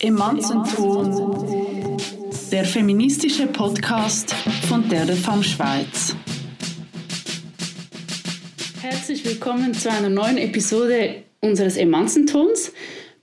[0.00, 1.96] Emanzenton,
[2.50, 4.34] der feministische Podcast
[4.68, 6.16] von der Femme Schweiz.
[8.80, 12.72] Herzlich willkommen zu einer neuen Episode unseres Emanzentons.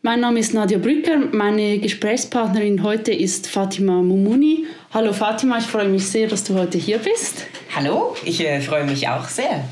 [0.03, 4.67] Mein Name ist Nadia Brücker, meine Gesprächspartnerin heute ist Fatima Mumuni.
[4.93, 7.45] Hallo Fatima, ich freue mich sehr, dass du heute hier bist.
[7.75, 9.67] Hallo, ich äh, freue mich auch sehr,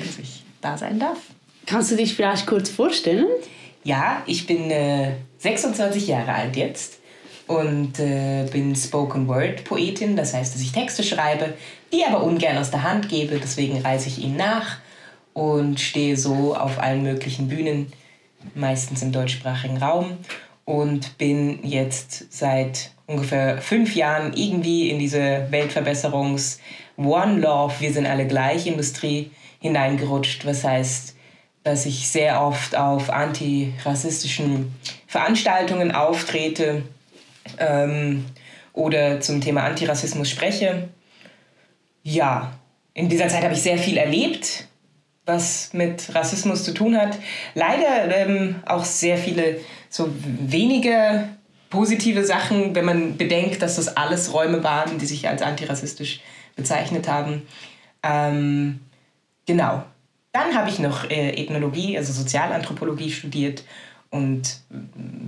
[0.00, 1.18] dass ich da sein darf.
[1.66, 3.26] Kannst du dich vielleicht kurz vorstellen?
[3.84, 6.98] Ja, ich bin äh, 26 Jahre alt jetzt
[7.46, 10.16] und äh, bin Spoken Word Poetin.
[10.16, 11.54] Das heißt, dass ich Texte schreibe,
[11.92, 13.38] die aber ungern aus der Hand gebe.
[13.38, 14.78] Deswegen reise ich ihnen nach
[15.34, 17.92] und stehe so auf allen möglichen Bühnen,
[18.54, 20.18] meistens im deutschsprachigen Raum.
[20.64, 26.58] Und bin jetzt seit ungefähr fünf Jahren irgendwie in diese Weltverbesserungs-
[26.96, 30.46] One Love, wir sind alle gleich Industrie hineingerutscht.
[30.46, 31.15] Was heißt,
[31.66, 34.72] dass ich sehr oft auf antirassistischen
[35.08, 36.82] Veranstaltungen auftrete
[37.58, 38.24] ähm,
[38.72, 40.90] oder zum Thema Antirassismus spreche.
[42.04, 42.52] Ja,
[42.94, 44.68] in dieser Zeit habe ich sehr viel erlebt,
[45.24, 47.18] was mit Rassismus zu tun hat.
[47.54, 49.58] Leider ähm, auch sehr viele
[49.90, 51.26] so wenige
[51.68, 56.20] positive Sachen, wenn man bedenkt, dass das alles Räume waren, die sich als antirassistisch
[56.54, 57.42] bezeichnet haben.
[58.04, 58.78] Ähm,
[59.46, 59.82] genau,
[60.36, 63.64] dann habe ich noch äh, Ethnologie, also Sozialanthropologie studiert
[64.10, 64.60] und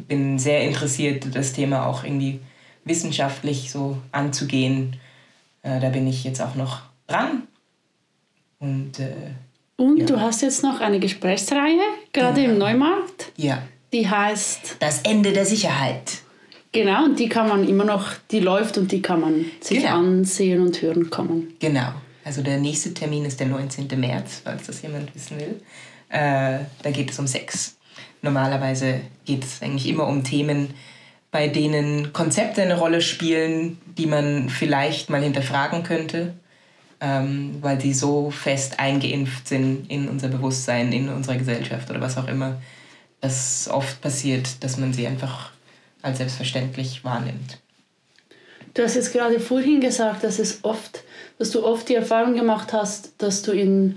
[0.06, 2.40] bin sehr interessiert, das Thema auch irgendwie
[2.84, 4.96] wissenschaftlich so anzugehen.
[5.62, 7.44] Äh, da bin ich jetzt auch noch dran.
[8.58, 9.12] Und, äh,
[9.76, 10.06] und ja.
[10.06, 11.80] du hast jetzt noch eine Gesprächsreihe,
[12.12, 12.52] gerade genau.
[12.52, 13.32] im Neumarkt.
[13.36, 13.62] Ja.
[13.92, 16.18] Die heißt Das Ende der Sicherheit.
[16.72, 19.96] Genau, und die kann man immer noch, die läuft und die kann man sich genau.
[19.96, 21.54] ansehen und hören kommen.
[21.60, 21.92] Genau.
[22.28, 23.88] Also der nächste Termin ist der 19.
[23.98, 25.62] März, falls das jemand wissen will.
[26.10, 27.76] Äh, da geht es um Sex.
[28.20, 30.74] Normalerweise geht es eigentlich immer um Themen,
[31.30, 36.34] bei denen Konzepte eine Rolle spielen, die man vielleicht mal hinterfragen könnte,
[37.00, 42.18] ähm, weil sie so fest eingeimpft sind in unser Bewusstsein, in unserer Gesellschaft oder was
[42.18, 42.60] auch immer,
[43.22, 45.52] dass oft passiert, dass man sie einfach
[46.02, 47.58] als selbstverständlich wahrnimmt.
[48.74, 51.04] Du hast jetzt gerade vorhin gesagt, dass es oft
[51.38, 53.96] dass du oft die Erfahrung gemacht hast, dass du in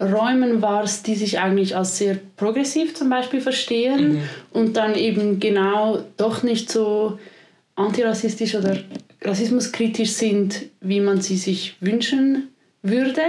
[0.00, 4.22] Räumen warst, die sich eigentlich als sehr progressiv zum Beispiel verstehen mhm.
[4.52, 7.18] und dann eben genau doch nicht so
[7.74, 8.78] antirassistisch oder
[9.22, 12.48] rassismuskritisch sind, wie man sie sich wünschen
[12.82, 13.22] würde.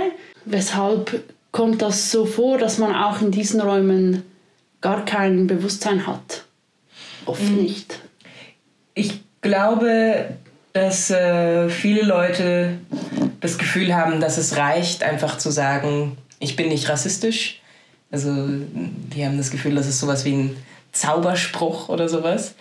[0.45, 4.23] Weshalb kommt das so vor, dass man auch in diesen Räumen
[4.81, 6.45] gar kein Bewusstsein hat?
[7.25, 7.63] Oft mhm.
[7.63, 7.99] nicht.
[8.93, 10.35] Ich glaube,
[10.73, 12.77] dass äh, viele Leute
[13.39, 17.61] das Gefühl haben, dass es reicht, einfach zu sagen, ich bin nicht rassistisch.
[18.11, 20.57] Also die haben das Gefühl, das ist sowas wie ein
[20.91, 22.55] Zauberspruch oder sowas.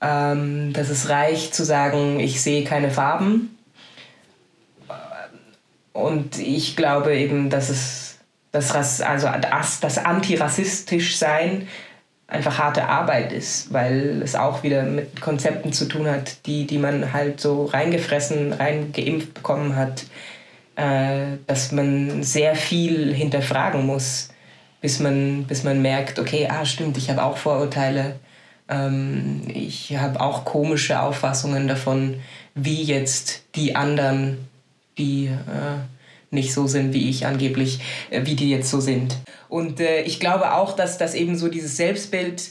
[0.00, 3.56] Ähm, dass es reicht zu sagen, ich sehe keine Farben.
[5.92, 8.18] Und ich glaube eben, dass es
[8.52, 11.66] das, also das, das antirassistisch sein
[12.28, 16.78] einfach harte Arbeit ist, weil es auch wieder mit Konzepten zu tun hat, die, die
[16.78, 20.04] man halt so reingefressen, reingeimpft bekommen hat,
[20.76, 24.28] äh, dass man sehr viel hinterfragen muss,
[24.82, 28.16] bis man, bis man merkt, okay, ah stimmt, ich habe auch Vorurteile,
[28.68, 32.20] ähm, ich habe auch komische Auffassungen davon,
[32.54, 34.46] wie jetzt die anderen,
[34.98, 35.78] die äh,
[36.30, 37.80] nicht so sind, wie ich angeblich,
[38.10, 39.16] äh, wie die jetzt so sind.
[39.48, 42.50] Und äh, ich glaube auch, dass, dass eben so dieses Selbstbild,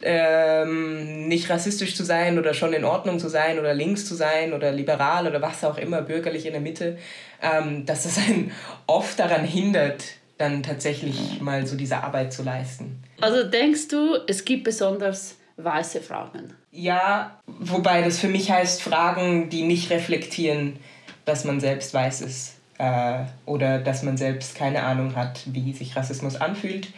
[0.00, 4.52] ähm, nicht rassistisch zu sein oder schon in Ordnung zu sein oder links zu sein
[4.52, 6.98] oder liberal oder was auch immer, bürgerlich in der Mitte,
[7.42, 8.52] ähm, dass das einen
[8.86, 10.04] oft daran hindert,
[10.36, 13.02] dann tatsächlich mal so diese Arbeit zu leisten.
[13.20, 16.54] Also denkst du, es gibt besonders weiße Fragen?
[16.70, 20.78] Ja, wobei das für mich heißt Fragen, die nicht reflektieren,
[21.24, 25.96] dass man selbst weiß ist äh, oder dass man selbst keine Ahnung hat, wie sich
[25.96, 26.88] Rassismus anfühlt.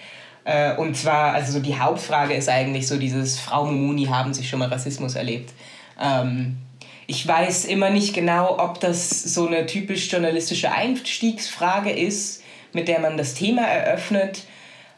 [0.44, 4.44] Äh, und zwar, also so die Hauptfrage ist eigentlich so dieses, Frau Mumuni, haben Sie
[4.44, 5.52] schon mal Rassismus erlebt?
[6.00, 6.58] Ähm,
[7.06, 13.00] ich weiß immer nicht genau, ob das so eine typisch journalistische Einstiegsfrage ist, mit der
[13.00, 14.44] man das Thema eröffnet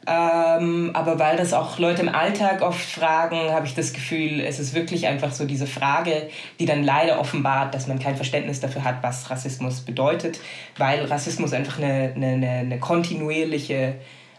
[0.05, 4.59] ähm, aber weil das auch Leute im Alltag oft fragen, habe ich das Gefühl, es
[4.59, 6.29] ist wirklich einfach so diese Frage,
[6.59, 10.41] die dann leider offenbart, dass man kein Verständnis dafür hat, was Rassismus bedeutet,
[10.77, 13.95] weil Rassismus einfach eine, eine, eine kontinuierliche,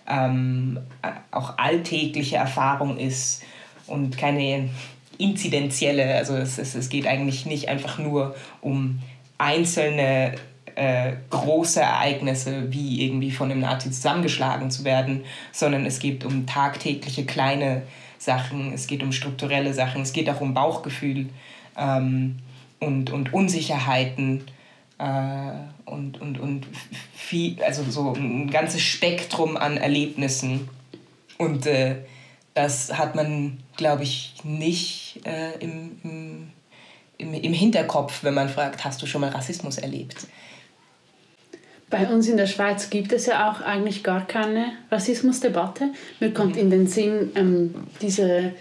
[0.06, 0.80] ähm,
[1.31, 3.44] auch alltägliche Erfahrung ist
[3.88, 4.69] und keine
[5.18, 6.15] inzidenzielle.
[6.15, 9.00] Also es, es, es geht eigentlich nicht einfach nur um
[9.38, 10.36] einzelne
[10.75, 16.45] äh, große Ereignisse, wie irgendwie von einem Nazi zusammengeschlagen zu werden, sondern es geht um
[16.45, 17.83] tagtägliche kleine
[18.17, 21.27] Sachen, es geht um strukturelle Sachen, es geht auch um Bauchgefühl
[21.77, 22.39] ähm,
[22.79, 24.43] und, und Unsicherheiten
[24.97, 25.51] äh,
[25.85, 26.67] und, und, und
[27.13, 30.69] viel, also so ein ganzes Spektrum an Erlebnissen.
[31.37, 31.97] Und äh,
[32.53, 36.51] das hat man, glaube ich, nicht äh, im, im,
[37.17, 40.27] im, im Hinterkopf, wenn man fragt, hast du schon mal Rassismus erlebt?
[41.93, 45.89] Bei uns in der Schweiz gibt es ja auch eigentlich gar keine Rassismusdebatte.
[46.19, 48.53] Mir kommt in den Sinn ähm, diese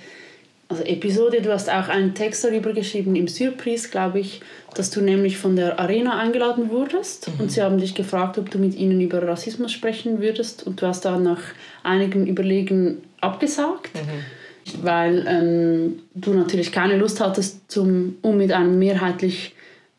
[0.69, 4.43] also Episode, du hast auch einen Text darüber geschrieben im Surprise, glaube ich,
[4.75, 7.40] dass du nämlich von der Arena eingeladen wurdest mhm.
[7.40, 10.87] und sie haben dich gefragt, ob du mit ihnen über Rassismus sprechen würdest und du
[10.87, 11.40] hast dann nach
[11.82, 13.94] einigen Überlegen abgesagt.
[13.94, 14.84] Mhm.
[14.84, 19.55] Weil ähm, du natürlich keine Lust hattest, zum, um mit einem mehrheitlich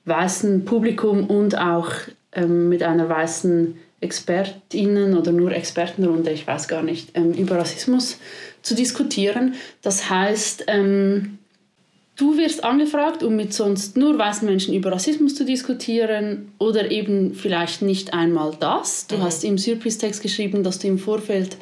[0.06, 1.90] weißen Publikum und auch
[2.36, 8.18] ähm, mit einer weißen Expertinnen oder nur Expertenrunde, ich weiß gar nicht, ähm, über Rassismus
[8.62, 9.56] zu diskutieren.
[9.82, 11.38] Das heißt, ähm,
[12.18, 17.34] du wirst angefragt, um mit sonst nur weißen Menschen über Rassismus zu diskutieren oder eben
[17.34, 19.08] vielleicht nicht einmal das.
[19.08, 19.24] Du mhm.
[19.24, 21.58] hast im Surprise-Text geschrieben, dass du im Vorfeld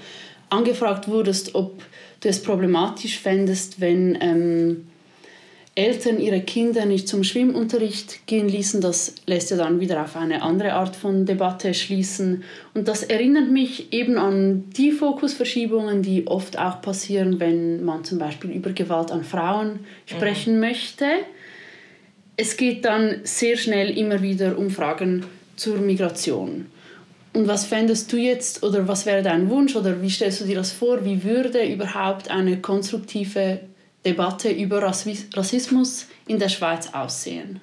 [0.49, 1.83] angefragt wurdest, ob
[2.21, 4.87] du es problematisch fändest, wenn ähm,
[5.73, 10.41] Eltern ihre Kinder nicht zum Schwimmunterricht gehen ließen, das lässt ja dann wieder auf eine
[10.41, 12.43] andere Art von Debatte schließen.
[12.73, 18.19] Und das erinnert mich eben an die Fokusverschiebungen, die oft auch passieren, wenn man zum
[18.19, 20.59] Beispiel über Gewalt an Frauen sprechen mhm.
[20.59, 21.05] möchte.
[22.35, 25.25] Es geht dann sehr schnell immer wieder um Fragen
[25.55, 26.65] zur Migration.
[27.33, 30.55] Und was fändest du jetzt oder was wäre dein Wunsch oder wie stellst du dir
[30.55, 31.05] das vor?
[31.05, 33.61] Wie würde überhaupt eine konstruktive
[34.05, 37.61] Debatte über Rassismus in der Schweiz aussehen?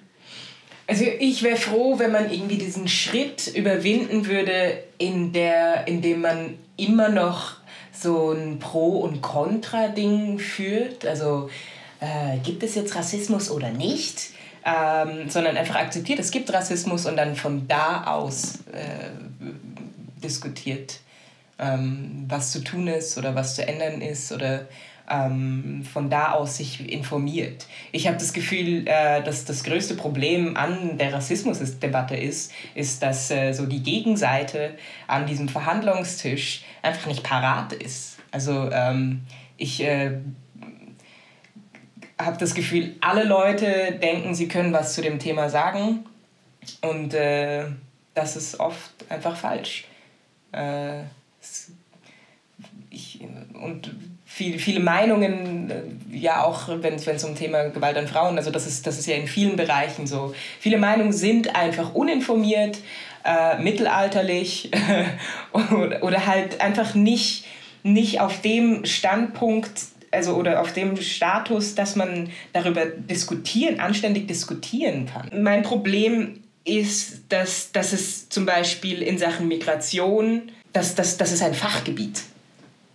[0.86, 6.22] Also ich wäre froh, wenn man irgendwie diesen Schritt überwinden würde, in, der, in dem
[6.22, 7.56] man immer noch
[7.92, 11.04] so ein Pro- und Contra-Ding führt.
[11.04, 11.50] Also
[12.00, 14.30] äh, gibt es jetzt Rassismus oder nicht?
[14.64, 19.10] Ähm, sondern einfach akzeptiert, es gibt Rassismus und dann von da aus äh,
[20.22, 21.00] diskutiert,
[21.58, 24.66] ähm, was zu tun ist oder was zu ändern ist oder
[25.08, 27.66] ähm, von da aus sich informiert.
[27.92, 33.30] Ich habe das Gefühl, äh, dass das größte Problem an der Rassismusdebatte ist, ist, dass
[33.30, 34.74] äh, so die Gegenseite
[35.06, 38.18] an diesem Verhandlungstisch einfach nicht parat ist.
[38.30, 39.22] Also ähm,
[39.56, 40.18] ich äh,
[42.20, 46.04] habe das Gefühl, alle Leute denken, sie können was zu dem Thema sagen
[46.82, 47.64] und äh,
[48.14, 49.86] das ist oft einfach falsch.
[50.52, 51.02] Äh,
[52.90, 53.20] ich,
[53.54, 53.94] und
[54.38, 58.68] viel, viele Meinungen, äh, ja auch wenn es um Thema Gewalt an Frauen, also das
[58.68, 60.32] ist, das ist ja in vielen Bereichen so.
[60.60, 62.78] Viele Meinungen sind einfach uninformiert,
[63.24, 64.70] äh, mittelalterlich
[65.52, 67.46] oder, oder halt einfach nicht,
[67.82, 69.72] nicht auf dem Standpunkt
[70.10, 75.42] also oder auf dem Status, dass man darüber diskutieren, anständig diskutieren kann.
[75.42, 81.42] Mein Problem ist, dass, dass es zum Beispiel in Sachen Migration, dass, dass, das ist
[81.42, 82.22] ein Fachgebiet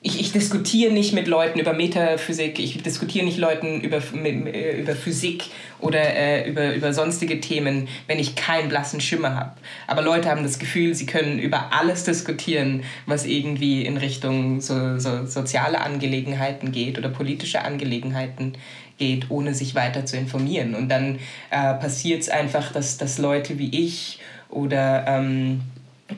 [0.06, 4.96] ich, ich diskutiere nicht mit Leuten über Metaphysik, ich diskutiere nicht Leuten über, äh, über
[4.96, 5.46] Physik
[5.80, 9.54] oder äh, über, über sonstige Themen, wenn ich keinen blassen Schimmer habe.
[9.88, 15.00] Aber Leute haben das Gefühl, sie können über alles diskutieren, was irgendwie in Richtung so,
[15.00, 18.54] so soziale Angelegenheiten geht oder politische Angelegenheiten
[18.98, 20.75] geht, ohne sich weiter zu informieren.
[20.75, 21.16] Und dann
[21.50, 25.06] äh, passiert es einfach, dass, dass Leute wie ich oder...
[25.08, 25.62] Ähm,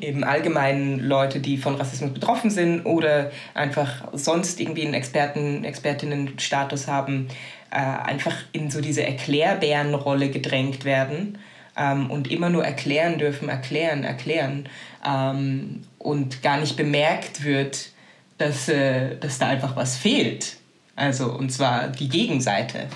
[0.02, 6.88] eben allgemein Leute, die von Rassismus betroffen sind oder einfach sonst irgendwie einen Experten, Expertinnenstatus
[6.88, 7.28] haben,
[7.72, 11.38] äh, einfach in so diese Erklärbärenrolle gedrängt werden
[11.78, 14.70] ähm, und immer nur erklären dürfen, erklären, erklären
[15.06, 17.90] ähm, und gar nicht bemerkt wird,
[18.38, 20.58] dass, äh, dass da einfach was fehlt.
[20.96, 22.88] Also, und zwar die Gegenseite.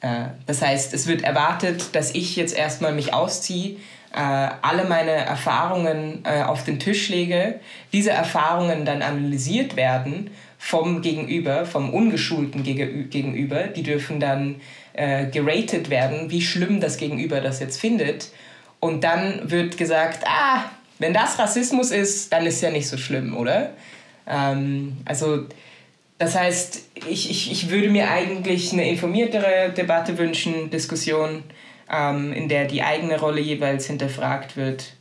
[0.00, 3.76] Äh, das heißt, es wird erwartet, dass ich jetzt erstmal mich ausziehe,
[4.14, 7.60] äh, alle meine Erfahrungen äh, auf den Tisch lege,
[7.92, 13.64] diese Erfahrungen dann analysiert werden vom Gegenüber, vom ungeschulten Gegenüber.
[13.64, 14.56] Die dürfen dann
[14.92, 18.30] äh, geratet werden, wie schlimm das Gegenüber das jetzt findet.
[18.78, 20.64] Und dann wird gesagt, ah,
[20.98, 23.70] wenn das Rassismus ist, dann ist ja nicht so schlimm, oder?
[24.28, 25.46] Ähm, also
[26.18, 31.42] das heißt, ich, ich, ich würde mir eigentlich eine informiertere Debatte wünschen, Diskussion
[31.90, 34.94] ähm, in der die eigene Rolle jeweils hinterfragt wird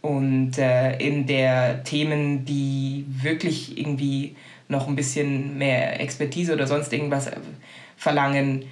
[0.00, 4.36] und äh, in der Themen, die wirklich irgendwie
[4.68, 7.30] noch ein bisschen mehr Expertise oder sonst irgendwas
[7.96, 8.64] verlangen,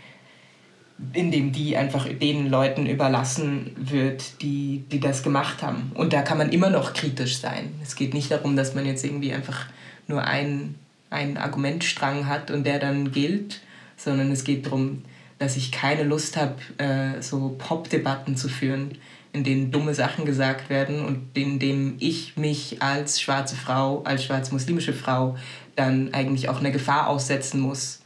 [1.12, 5.92] indem die einfach den Leuten überlassen wird, die, die das gemacht haben.
[5.94, 7.74] Und da kann man immer noch kritisch sein.
[7.82, 9.66] Es geht nicht darum, dass man jetzt irgendwie einfach
[10.08, 10.74] nur einen,
[11.08, 13.60] einen Argumentstrang hat und der dann gilt,
[13.96, 15.02] sondern es geht darum,
[15.40, 18.92] dass ich keine Lust habe, äh, so Pop-Debatten zu führen,
[19.32, 24.24] in denen dumme Sachen gesagt werden und in denen ich mich als schwarze Frau, als
[24.24, 25.36] schwarz-muslimische Frau
[25.76, 28.02] dann eigentlich auch eine Gefahr aussetzen muss.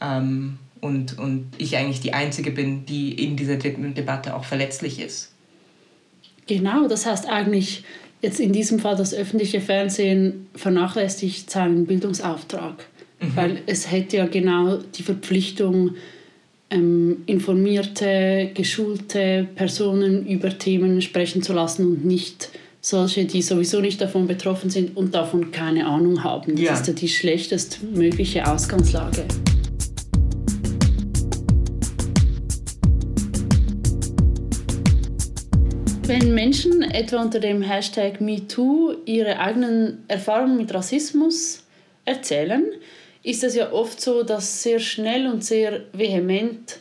[0.00, 4.98] Ähm, und, und ich eigentlich die Einzige bin, die in dieser De Debatte auch verletzlich
[4.98, 5.32] ist.
[6.46, 7.84] Genau, das heißt eigentlich
[8.22, 12.86] jetzt in diesem Fall das öffentliche Fernsehen vernachlässigt seinen Bildungsauftrag,
[13.20, 13.36] mhm.
[13.36, 15.96] weil es hätte ja genau die Verpflichtung,
[16.70, 24.00] ähm, informierte, geschulte Personen über Themen sprechen zu lassen und nicht solche, die sowieso nicht
[24.00, 26.52] davon betroffen sind und davon keine Ahnung haben.
[26.52, 26.74] Das ja.
[26.74, 29.24] ist ja die schlechtestmögliche Ausgangslage.
[36.06, 41.64] Wenn Menschen etwa unter dem Hashtag MeToo ihre eigenen Erfahrungen mit Rassismus
[42.06, 42.64] erzählen,
[43.22, 46.78] ist es ja oft so, dass sehr schnell und sehr vehement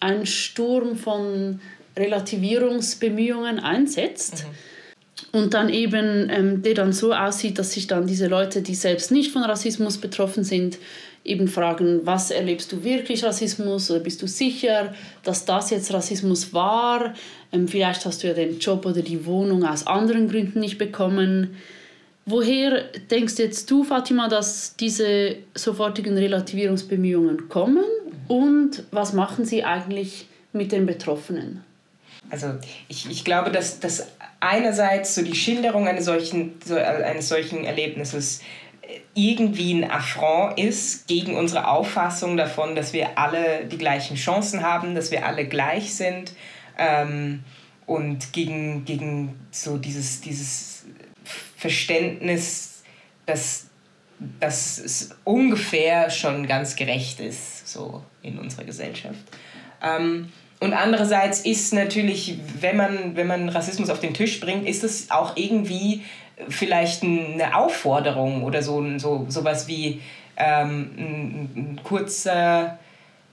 [0.00, 1.60] ein Sturm von
[1.96, 4.44] Relativierungsbemühungen einsetzt.
[4.44, 5.38] Mhm.
[5.40, 9.10] Und dann eben, ähm, der dann so aussieht, dass sich dann diese Leute, die selbst
[9.10, 10.78] nicht von Rassismus betroffen sind,
[11.24, 14.94] eben fragen, was erlebst du wirklich Rassismus oder bist du sicher,
[15.24, 17.14] dass das jetzt Rassismus war?
[17.52, 21.56] Ähm, vielleicht hast du ja den Job oder die Wohnung aus anderen Gründen nicht bekommen.
[22.30, 27.84] Woher denkst jetzt du, Fatima, dass diese sofortigen Relativierungsbemühungen kommen
[28.26, 31.64] und was machen sie eigentlich mit den Betroffenen?
[32.28, 32.48] Also
[32.88, 34.08] ich, ich glaube, dass, dass
[34.40, 38.42] einerseits so die Schilderung eines solchen, so, eines solchen Erlebnisses
[39.14, 44.94] irgendwie ein Affront ist gegen unsere Auffassung davon, dass wir alle die gleichen Chancen haben,
[44.94, 46.32] dass wir alle gleich sind
[46.76, 47.42] ähm,
[47.86, 50.77] und gegen, gegen so dieses, dieses
[51.58, 52.84] Verständnis,
[53.26, 53.66] dass,
[54.38, 59.18] dass es ungefähr schon ganz gerecht ist, so in unserer Gesellschaft.
[59.82, 64.84] Ähm, und andererseits ist natürlich, wenn man, wenn man Rassismus auf den Tisch bringt, ist
[64.84, 66.04] es auch irgendwie
[66.48, 70.00] vielleicht eine Aufforderung oder so, so sowas wie
[70.36, 72.78] ähm, ein, ein kurzer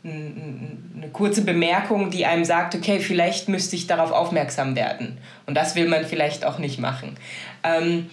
[0.06, 5.18] eine kurze Bemerkung, die einem sagt, okay, vielleicht müsste ich darauf aufmerksam werden.
[5.48, 7.18] Und das will man vielleicht auch nicht machen.
[7.64, 8.10] Ähm,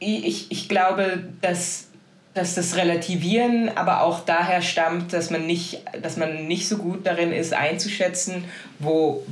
[0.00, 1.88] ich, ich glaube, dass,
[2.34, 7.06] dass das Relativieren aber auch daher stammt, dass man, nicht, dass man nicht so gut
[7.06, 8.44] darin ist, einzuschätzen,
[8.80, 9.24] wo,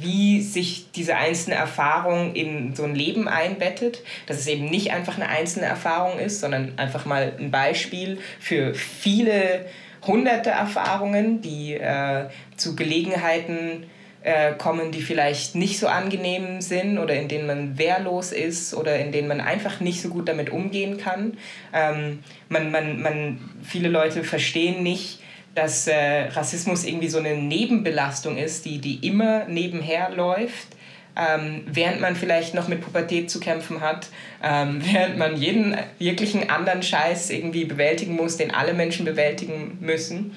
[0.00, 5.16] wie sich diese einzelne Erfahrung in so ein Leben einbettet, dass es eben nicht einfach
[5.16, 9.66] eine einzelne Erfahrung ist, sondern einfach mal ein Beispiel für viele
[10.06, 13.86] hunderte Erfahrungen, die äh, zu Gelegenheiten
[14.22, 18.98] äh, kommen, die vielleicht nicht so angenehm sind oder in denen man wehrlos ist oder
[18.98, 21.36] in denen man einfach nicht so gut damit umgehen kann.
[21.72, 25.20] Ähm, man, man, man, viele Leute verstehen nicht,
[25.54, 30.73] dass äh, Rassismus irgendwie so eine Nebenbelastung ist, die, die immer nebenher läuft
[31.16, 34.08] ähm, während man vielleicht noch mit Pubertät zu kämpfen hat,
[34.42, 40.34] ähm, während man jeden wirklichen anderen Scheiß irgendwie bewältigen muss, den alle Menschen bewältigen müssen.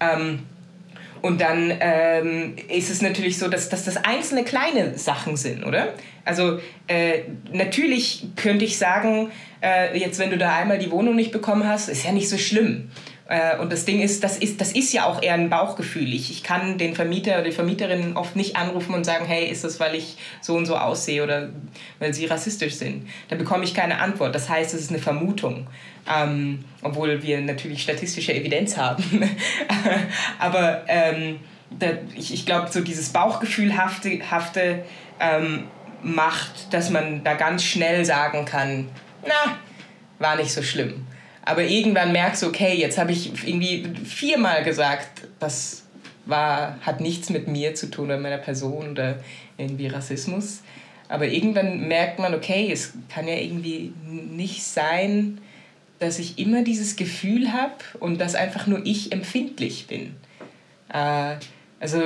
[0.00, 0.40] Ähm,
[1.22, 5.94] und dann ähm, ist es natürlich so, dass, dass das einzelne kleine Sachen sind, oder?
[6.24, 7.20] Also äh,
[7.52, 9.30] natürlich könnte ich sagen,
[9.62, 12.38] äh, jetzt wenn du da einmal die Wohnung nicht bekommen hast, ist ja nicht so
[12.38, 12.90] schlimm.
[13.28, 16.12] Äh, und das Ding ist das, ist, das ist ja auch eher ein Bauchgefühl.
[16.12, 19.80] Ich, kann den Vermieter oder die Vermieterin oft nicht anrufen und sagen, hey, ist das,
[19.80, 21.50] weil ich so und so aussehe oder
[21.98, 23.08] weil sie rassistisch sind.
[23.28, 24.34] Da bekomme ich keine Antwort.
[24.34, 25.66] Das heißt, es ist eine Vermutung.
[26.12, 29.04] Ähm, obwohl wir natürlich statistische Evidenz haben.
[30.40, 31.38] Aber ähm,
[31.78, 31.86] da,
[32.16, 34.84] ich, ich glaube, so dieses Bauchgefühlhafte hafte,
[35.20, 35.68] ähm,
[36.02, 38.88] macht, dass man da ganz schnell sagen kann,
[39.24, 39.56] na,
[40.18, 41.06] war nicht so schlimm.
[41.44, 45.82] Aber irgendwann merkst du, okay, jetzt habe ich irgendwie viermal gesagt, das
[46.24, 49.18] war, hat nichts mit mir zu tun oder meiner Person oder
[49.56, 50.62] irgendwie Rassismus.
[51.08, 55.38] Aber irgendwann merkt man, okay, es kann ja irgendwie nicht sein,
[55.98, 60.16] dass ich immer dieses Gefühl habe und dass einfach nur ich empfindlich bin.
[60.92, 61.36] Äh,
[61.80, 62.00] also,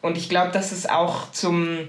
[0.00, 1.88] und ich glaube, dass es auch zum,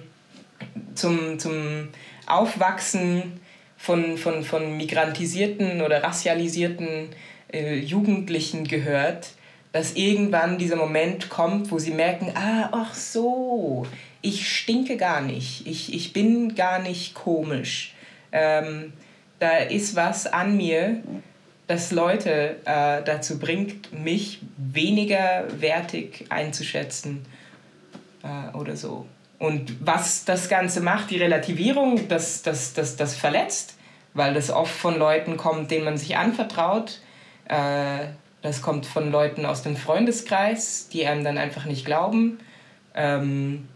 [0.95, 1.89] zum, zum
[2.25, 3.39] Aufwachsen
[3.81, 7.09] von, von, von migrantisierten oder rassialisierten
[7.51, 9.31] äh, Jugendlichen gehört,
[9.71, 13.87] dass irgendwann dieser Moment kommt, wo sie merken, ah, ach so,
[14.21, 17.95] ich stinke gar nicht, ich, ich bin gar nicht komisch.
[18.31, 18.93] Ähm,
[19.39, 21.01] da ist was an mir,
[21.65, 27.25] das Leute äh, dazu bringt, mich weniger wertig einzuschätzen
[28.23, 29.07] äh, oder so.
[29.41, 33.73] Und was das Ganze macht, die Relativierung, das, das, das, das verletzt,
[34.13, 36.99] weil das oft von Leuten kommt, denen man sich anvertraut.
[37.45, 38.05] Äh,
[38.43, 42.37] das kommt von Leuten aus dem Freundeskreis, die einem dann einfach nicht glauben.
[42.93, 43.67] Ähm,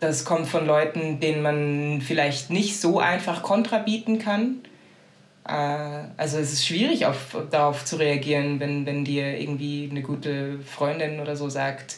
[0.00, 4.62] das kommt von Leuten, denen man vielleicht nicht so einfach Kontra bieten kann.
[5.46, 10.60] Äh, also es ist schwierig, auf, darauf zu reagieren, wenn, wenn dir irgendwie eine gute
[10.60, 11.96] Freundin oder so sagt,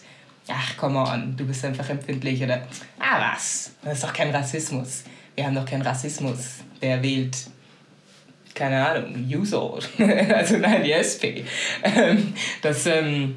[0.48, 2.66] ach, come on, du bist einfach empfindlich oder,
[2.98, 5.04] ah was, das ist doch kein Rassismus.
[5.34, 6.60] Wir haben doch keinen Rassismus.
[6.80, 7.36] Wer wählt,
[8.54, 11.42] keine Ahnung, Juso, also nein, die SP.
[11.82, 13.36] Ähm, das ähm,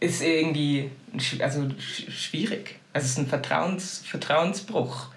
[0.00, 0.90] ist irgendwie
[1.38, 2.76] also schwierig.
[2.92, 5.08] Also es ist ein Vertrauens, Vertrauensbruch.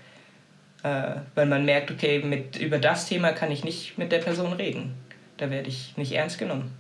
[0.84, 4.54] Äh, weil man merkt, okay, mit, über das Thema kann ich nicht mit der Person
[4.54, 4.96] reden.
[5.38, 6.72] Da werde ich nicht ernst genommen.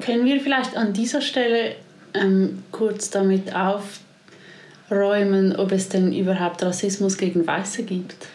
[0.00, 1.76] Können wir vielleicht an dieser Stelle
[2.14, 8.26] ähm, kurz damit aufräumen, ob es denn überhaupt Rassismus gegen Weiße gibt?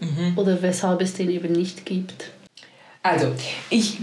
[0.00, 0.36] Mhm.
[0.36, 2.30] Oder weshalb es den eben nicht gibt?
[3.02, 3.32] Also,
[3.68, 3.98] ich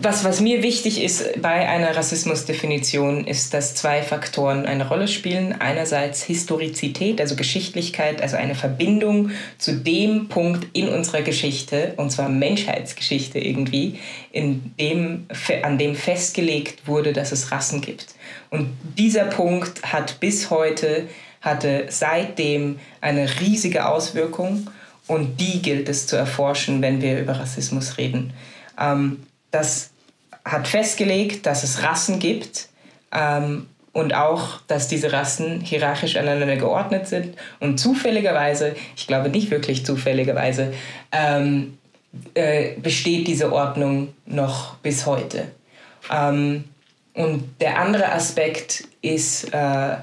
[0.00, 5.54] was, was mir wichtig ist bei einer Rassismusdefinition, ist, dass zwei Faktoren eine Rolle spielen.
[5.58, 12.28] Einerseits Historizität, also Geschichtlichkeit, also eine Verbindung zu dem Punkt in unserer Geschichte, und zwar
[12.28, 13.98] Menschheitsgeschichte irgendwie,
[14.32, 15.26] in dem,
[15.62, 18.06] an dem festgelegt wurde, dass es Rassen gibt.
[18.50, 21.08] Und dieser Punkt hat bis heute,
[21.40, 24.68] hatte seitdem eine riesige Auswirkung
[25.06, 28.32] und die gilt es zu erforschen, wenn wir über Rassismus reden.
[28.78, 29.22] Ähm,
[29.56, 29.90] das
[30.44, 32.68] hat festgelegt, dass es Rassen gibt
[33.12, 37.36] ähm, und auch, dass diese Rassen hierarchisch aneinander geordnet sind.
[37.60, 40.72] Und zufälligerweise, ich glaube nicht wirklich zufälligerweise,
[41.10, 41.78] ähm,
[42.34, 45.48] äh, besteht diese Ordnung noch bis heute.
[46.12, 46.64] Ähm,
[47.14, 49.96] und der andere Aspekt ist äh,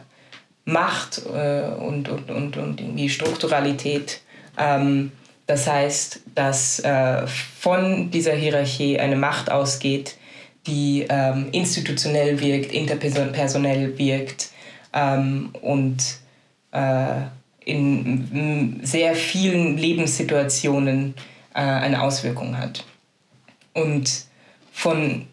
[0.66, 4.22] Macht äh, und, und, und, und irgendwie Strukturalität.
[4.58, 5.12] Ähm,
[5.54, 10.18] das heißt, dass äh, von dieser Hierarchie eine Macht ausgeht,
[10.66, 14.50] die ähm, institutionell wirkt, interpersonell wirkt
[14.94, 15.98] ähm, und
[16.72, 17.22] äh,
[17.66, 21.14] in sehr vielen Lebenssituationen
[21.54, 22.84] äh, eine Auswirkung hat.
[23.76, 24.26] Und
[24.72, 25.28] von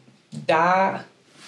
[0.47, 1.03] da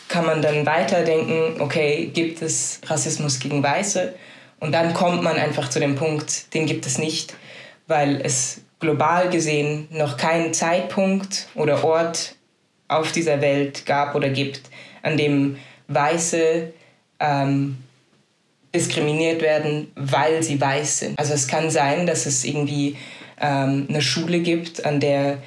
[0.09, 4.15] kann man dann weiterdenken, okay, gibt es Rassismus gegen Weiße?
[4.61, 7.35] Und dann kommt man einfach zu dem Punkt, den gibt es nicht
[7.93, 12.35] weil es global gesehen noch keinen Zeitpunkt oder Ort
[12.89, 14.61] auf dieser Welt gab oder gibt,
[15.03, 15.57] an dem
[15.89, 16.73] Weiße
[17.21, 17.79] ähm,
[18.75, 21.19] diskriminiert werden, weil sie weiß sind.
[21.19, 22.97] Also es kann sein, dass es irgendwie
[23.41, 25.39] ähm, eine Schule gibt, an der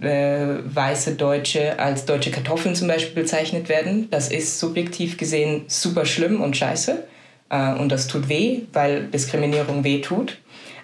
[0.00, 4.08] äh, weiße Deutsche als deutsche Kartoffeln zum Beispiel bezeichnet werden.
[4.10, 7.04] Das ist subjektiv gesehen super schlimm und scheiße.
[7.50, 10.38] Äh, und das tut weh, weil Diskriminierung weh tut.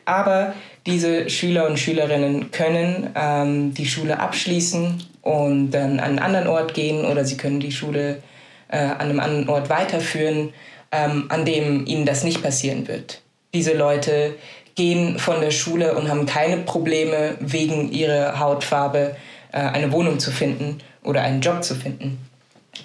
[0.07, 0.55] Aber
[0.87, 6.75] diese Schüler und Schülerinnen können ähm, die Schule abschließen und dann an einen anderen Ort
[6.75, 8.23] gehen oder sie können die Schule
[8.69, 10.55] äh, an einem anderen Ort weiterführen,
[10.93, 13.21] ähm, an dem ihnen das nicht passieren wird.
[13.53, 14.37] Diese Leute
[14.77, 19.17] gehen von der Schule und haben keine Probleme wegen ihrer Hautfarbe
[19.51, 22.19] äh, eine Wohnung zu finden oder einen Job zu finden.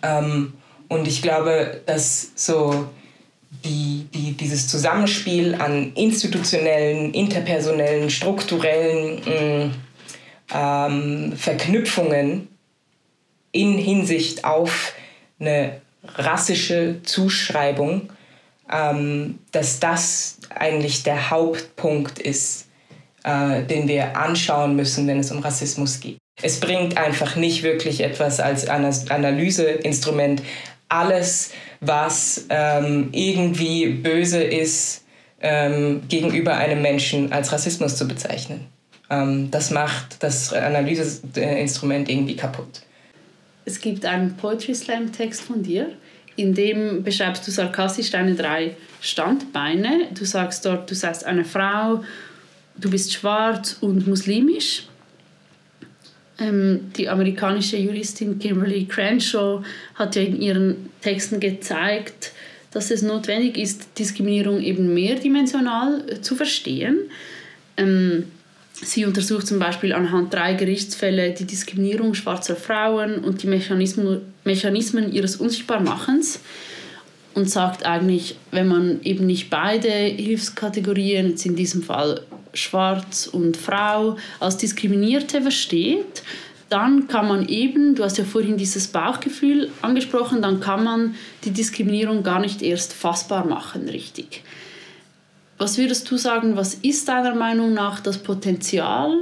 [0.01, 0.53] Ähm,
[0.87, 2.87] und ich glaube, dass so
[3.63, 9.71] die, die, dieses Zusammenspiel an institutionellen, interpersonellen, strukturellen mm,
[10.53, 12.47] ähm, Verknüpfungen
[13.51, 14.93] in Hinsicht auf
[15.39, 18.09] eine rassische Zuschreibung,
[18.71, 22.67] ähm, dass das eigentlich der Hauptpunkt ist,
[23.23, 26.17] äh, den wir anschauen müssen, wenn es um Rassismus geht.
[26.41, 30.41] Es bringt einfach nicht wirklich etwas als Analyseinstrument,
[30.91, 35.03] alles was ähm, irgendwie böse ist,
[35.41, 38.67] ähm, gegenüber einem Menschen als Rassismus zu bezeichnen.
[39.09, 42.81] Ähm, das macht das Analyseinstrument irgendwie kaputt.
[43.65, 45.91] Es gibt einen Poetry Slam Text von dir,
[46.35, 50.07] in dem beschreibst du sarkastisch deine drei Standbeine.
[50.13, 52.03] Du sagst dort, du seist eine Frau,
[52.77, 54.87] du bist schwarz und muslimisch.
[56.41, 59.63] Ähm, die amerikanische Juristin Kimberly Crenshaw
[59.95, 62.31] hat ja in ihren Texten gezeigt,
[62.71, 66.97] dass es notwendig ist, Diskriminierung eben mehrdimensional äh, zu verstehen.
[67.77, 68.23] Ähm,
[68.73, 75.13] sie untersucht zum Beispiel anhand drei Gerichtsfälle die Diskriminierung schwarzer Frauen und die Mechanismen, Mechanismen
[75.13, 76.39] ihres Unsichtbarmachens
[77.35, 82.21] und sagt eigentlich, wenn man eben nicht beide Hilfskategorien, jetzt in diesem Fall
[82.53, 86.23] schwarz und Frau als Diskriminierte versteht,
[86.69, 91.51] dann kann man eben, du hast ja vorhin dieses Bauchgefühl angesprochen, dann kann man die
[91.51, 94.43] Diskriminierung gar nicht erst fassbar machen, richtig.
[95.57, 99.15] Was würdest du sagen, was ist deiner Meinung nach das Potenzial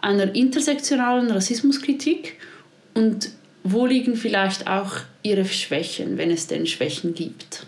[0.00, 2.36] einer intersektionalen Rassismuskritik
[2.94, 3.30] und
[3.64, 4.92] wo liegen vielleicht auch
[5.22, 7.66] ihre Schwächen, wenn es denn Schwächen gibt?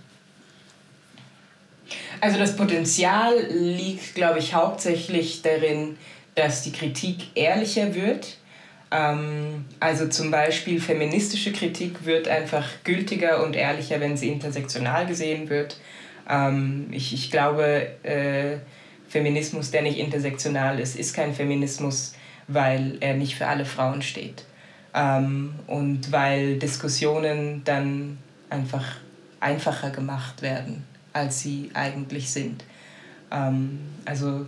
[2.25, 5.99] Also das Potenzial liegt, glaube ich, hauptsächlich darin,
[6.35, 8.39] dass die Kritik ehrlicher wird.
[8.91, 15.51] Ähm, also zum Beispiel feministische Kritik wird einfach gültiger und ehrlicher, wenn sie intersektional gesehen
[15.51, 15.79] wird.
[16.27, 18.57] Ähm, ich, ich glaube, äh,
[19.07, 22.15] Feminismus, der nicht intersektional ist, ist kein Feminismus,
[22.49, 24.47] weil er nicht für alle Frauen steht.
[24.95, 28.17] Ähm, und weil Diskussionen dann
[28.49, 28.97] einfach
[29.41, 30.85] einfacher gemacht werden,
[31.15, 32.65] als sie eigentlich sind.
[33.33, 34.45] Ähm, also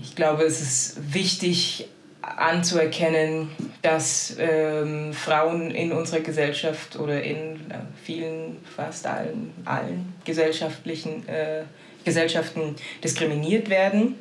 [0.00, 1.88] ich glaube, es ist wichtig
[2.20, 3.50] anzuerkennen,
[3.82, 11.62] dass ähm, Frauen in unserer Gesellschaft oder in äh, vielen, fast allen, allen gesellschaftlichen äh,
[12.04, 14.16] Gesellschaften diskriminiert werden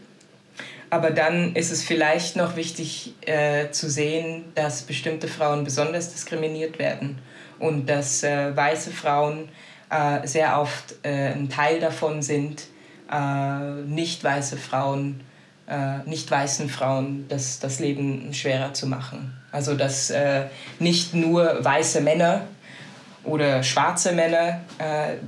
[0.90, 6.80] aber dann ist es vielleicht noch wichtig äh, zu sehen, dass bestimmte Frauen besonders diskriminiert
[6.80, 7.20] werden
[7.60, 9.50] und dass äh, weiße Frauen
[9.96, 12.64] äh, sehr oft äh, ein Teil davon sind,
[13.12, 15.22] äh, nicht weiße Frauen,
[15.68, 19.38] äh, nicht weißen Frauen das, das Leben schwerer zu machen.
[19.52, 20.12] Also dass
[20.80, 22.42] nicht nur weiße Männer
[23.24, 24.60] oder schwarze Männer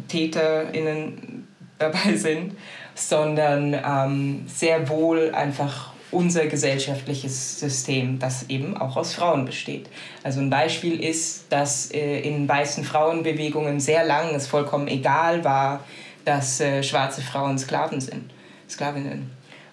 [0.10, 1.48] TäterInnen
[1.80, 2.58] dabei sind,
[2.94, 9.90] sondern ähm, sehr wohl einfach unser gesellschaftliches System, das eben auch aus Frauen besteht.
[10.24, 15.84] Also ein Beispiel ist, dass äh, in weißen Frauenbewegungen sehr lang es vollkommen egal war,
[16.24, 18.32] dass äh, schwarze Frauen Sklaven sind,
[18.70, 19.30] Sklavinnen.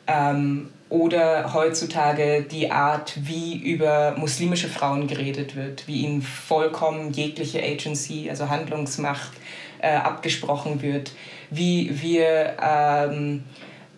[0.06, 7.62] Ähm, oder heutzutage die Art, wie über muslimische Frauen geredet wird, wie ihnen vollkommen jegliche
[7.62, 9.32] Agency, also Handlungsmacht,
[9.80, 11.12] äh, abgesprochen wird,
[11.50, 13.44] wie wir ähm,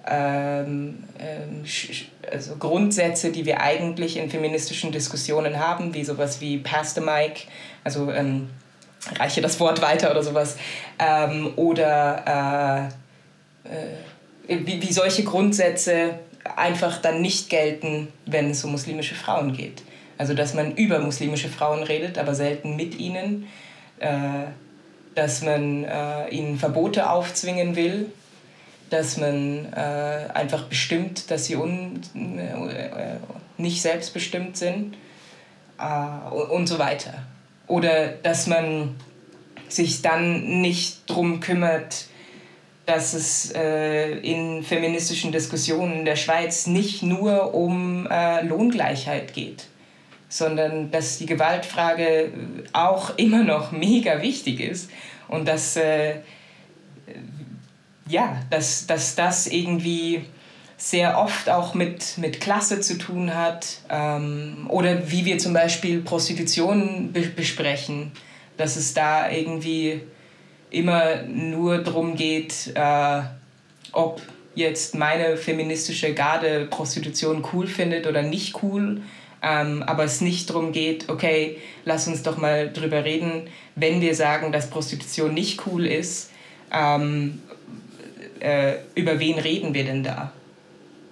[0.08, 1.64] ähm, ähm
[2.30, 7.46] also Grundsätze, die wir eigentlich in feministischen Diskussionen haben, wie sowas wie Pass the Mic,
[7.84, 8.48] also ähm,
[9.16, 10.56] reiche das Wort weiter oder sowas,
[10.98, 12.90] ähm, oder
[13.64, 16.18] äh, äh, wie, wie solche Grundsätze
[16.56, 19.82] einfach dann nicht gelten, wenn es um muslimische Frauen geht.
[20.18, 23.46] Also dass man über muslimische Frauen redet, aber selten mit ihnen.
[24.00, 24.46] Äh,
[25.16, 28.12] dass man äh, ihnen Verbote aufzwingen will,
[28.90, 33.16] dass man äh, einfach bestimmt, dass sie un, äh,
[33.58, 34.96] nicht selbstbestimmt sind
[35.78, 37.14] äh, und so weiter.
[37.66, 38.96] Oder dass man
[39.68, 42.06] sich dann nicht darum kümmert,
[42.86, 49.66] dass es äh, in feministischen Diskussionen in der Schweiz nicht nur um äh, Lohngleichheit geht
[50.28, 52.32] sondern dass die Gewaltfrage
[52.72, 54.90] auch immer noch mega wichtig ist
[55.28, 56.16] und dass, äh,
[58.08, 60.24] ja, dass, dass das irgendwie
[60.76, 66.02] sehr oft auch mit, mit Klasse zu tun hat ähm, oder wie wir zum Beispiel
[66.02, 68.12] Prostitution be besprechen,
[68.56, 70.02] dass es da irgendwie
[70.70, 73.22] immer nur darum geht, äh,
[73.92, 74.20] ob
[74.54, 79.00] jetzt meine feministische Garde Prostitution cool findet oder nicht cool.
[79.42, 84.14] Ähm, aber es nicht darum geht, okay, lass uns doch mal drüber reden, wenn wir
[84.14, 86.30] sagen, dass Prostitution nicht cool ist,
[86.72, 87.42] ähm,
[88.40, 90.32] äh, über wen reden wir denn da?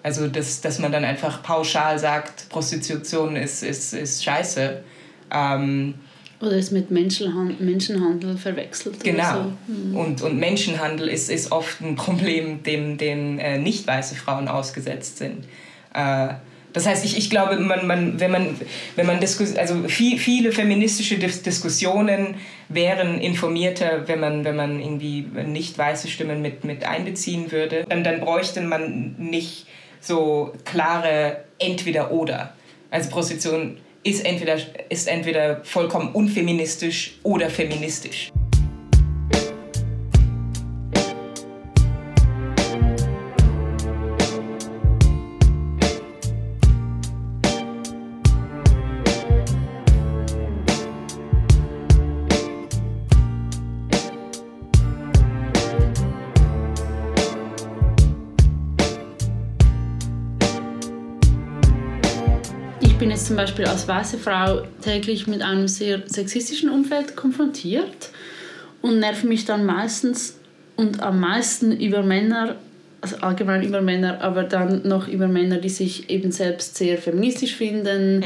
[0.02, 4.82] Also, dass, dass man dann einfach pauschal sagt, Prostitution ist, ist, ist scheiße.
[5.32, 5.94] Ähm,
[6.40, 9.02] oder ist mit Menschenhandel, Menschenhandel verwechselt.
[9.02, 9.44] Genau.
[9.66, 9.72] So.
[9.72, 9.96] Mhm.
[9.96, 15.18] Und, und Menschenhandel ist, ist oft ein Problem, dem, dem äh, nicht weiße Frauen ausgesetzt
[15.18, 15.44] sind.
[15.94, 16.34] Äh,
[16.74, 18.60] das heißt, ich, ich glaube, man, man, wenn man,
[18.96, 22.34] wenn man Diskus also viel, viele feministische Dis Diskussionen
[22.68, 28.02] wären informierter, wenn man, wenn man irgendwie nicht weiße Stimmen mit, mit einbeziehen würde, dann,
[28.02, 29.66] dann bräuchte man nicht
[30.00, 32.54] so klare Entweder-Oder.
[32.90, 34.56] Also Prostitution ist entweder,
[34.88, 38.32] ist entweder vollkommen unfeministisch oder feministisch.
[63.24, 68.10] Zum Beispiel als weiße Frau täglich mit einem sehr sexistischen Umfeld konfrontiert
[68.82, 70.38] und nerve mich dann meistens
[70.76, 72.56] und am meisten über Männer
[73.04, 77.54] also allgemein über Männer, aber dann noch über Männer, die sich eben selbst sehr feministisch
[77.54, 78.20] finden.
[78.20, 78.24] Mhm.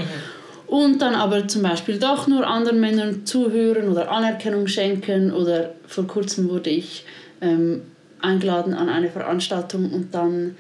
[0.69, 5.33] Und dann aber zum Beispiel doch nur anderen Männern zuhören oder Anerkennung schenken.
[5.33, 7.05] Oder vor kurzem wurde ich
[7.41, 7.83] ähm,
[8.21, 10.55] eingeladen an eine Veranstaltung und dann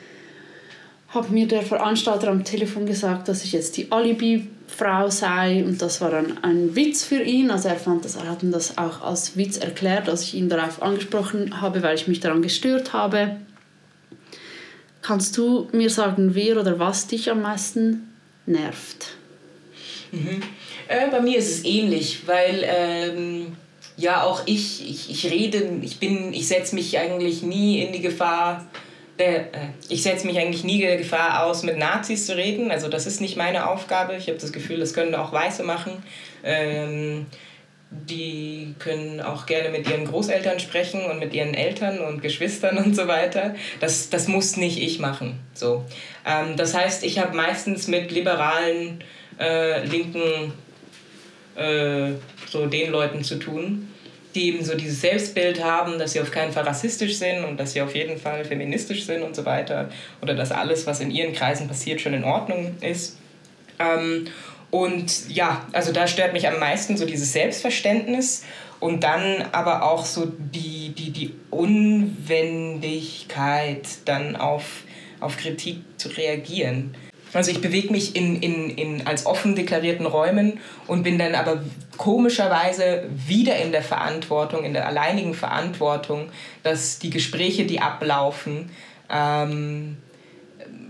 [1.08, 6.00] hat mir der Veranstalter am Telefon gesagt, dass ich jetzt die Alibi-Frau sei und das
[6.00, 7.50] war dann ein Witz für ihn.
[7.50, 10.50] Also er fand das, er hat ihm das auch als Witz erklärt, als ich ihn
[10.50, 13.36] darauf angesprochen habe, weil ich mich daran gestört habe.
[15.00, 18.12] Kannst du mir sagen, wer oder was dich am meisten
[18.44, 19.16] nervt?
[20.12, 20.42] Mhm.
[20.88, 23.56] Äh, bei mir ist es ähnlich, weil ähm,
[23.96, 28.02] ja auch ich, ich, ich rede, ich bin, ich setze mich eigentlich nie in die
[28.02, 28.66] Gefahr,
[29.88, 32.70] ich setze mich eigentlich nie der Gefahr aus, mit Nazis zu reden.
[32.70, 34.16] Also das ist nicht meine Aufgabe.
[34.16, 36.02] Ich habe das Gefühl, das können auch Weiße machen.
[36.44, 37.26] Ähm,
[37.90, 42.94] die können auch gerne mit ihren Großeltern sprechen und mit ihren Eltern und Geschwistern und
[42.94, 43.54] so weiter.
[43.80, 45.38] Das, das muss nicht ich machen.
[45.54, 45.84] So.
[46.26, 49.02] Ähm, das heißt, ich habe meistens mit liberalen,
[49.40, 50.52] äh, linken,
[51.56, 52.12] äh,
[52.48, 53.88] so den Leuten zu tun
[54.34, 57.72] die eben so dieses Selbstbild haben, dass sie auf keinen Fall rassistisch sind und dass
[57.72, 59.90] sie auf jeden Fall feministisch sind und so weiter.
[60.20, 63.16] Oder dass alles, was in ihren Kreisen passiert, schon in Ordnung ist.
[63.78, 64.26] Ähm,
[64.70, 68.44] und ja, also da stört mich am meisten so dieses Selbstverständnis
[68.80, 74.82] und dann aber auch so die, die, die Unwendigkeit, dann auf,
[75.20, 76.94] auf Kritik zu reagieren.
[77.32, 81.62] Also ich bewege mich in, in, in als offen deklarierten Räumen und bin dann aber
[81.96, 86.30] komischerweise wieder in der Verantwortung, in der alleinigen Verantwortung,
[86.62, 88.70] dass die Gespräche, die ablaufen,
[89.10, 89.98] ähm,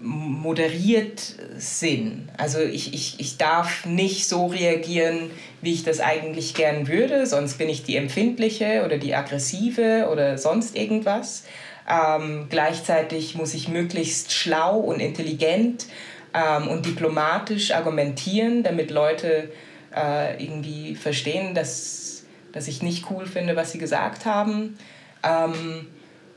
[0.00, 1.20] moderiert
[1.56, 2.28] sind.
[2.36, 7.58] Also ich, ich, ich darf nicht so reagieren, wie ich das eigentlich gern würde, sonst
[7.58, 11.44] bin ich die empfindliche oder die aggressive oder sonst irgendwas.
[11.88, 15.86] Ähm, gleichzeitig muss ich möglichst schlau und intelligent
[16.34, 19.50] ähm, und diplomatisch argumentieren, damit Leute
[19.94, 24.78] äh, irgendwie verstehen, dass, dass ich nicht cool finde, was sie gesagt haben.
[25.22, 25.86] Ähm,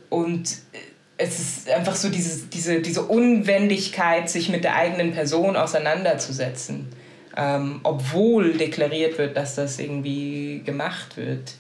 [0.10, 0.58] und
[1.18, 6.88] es ist einfach so dieses, diese, diese Unwendigkeit, sich mit der eigenen Person auseinanderzusetzen,
[7.38, 11.54] ähm, obwohl deklariert wird, dass das irgendwie gemacht wird.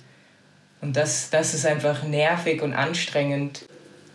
[0.81, 3.65] Und das, das ist einfach nervig und anstrengend.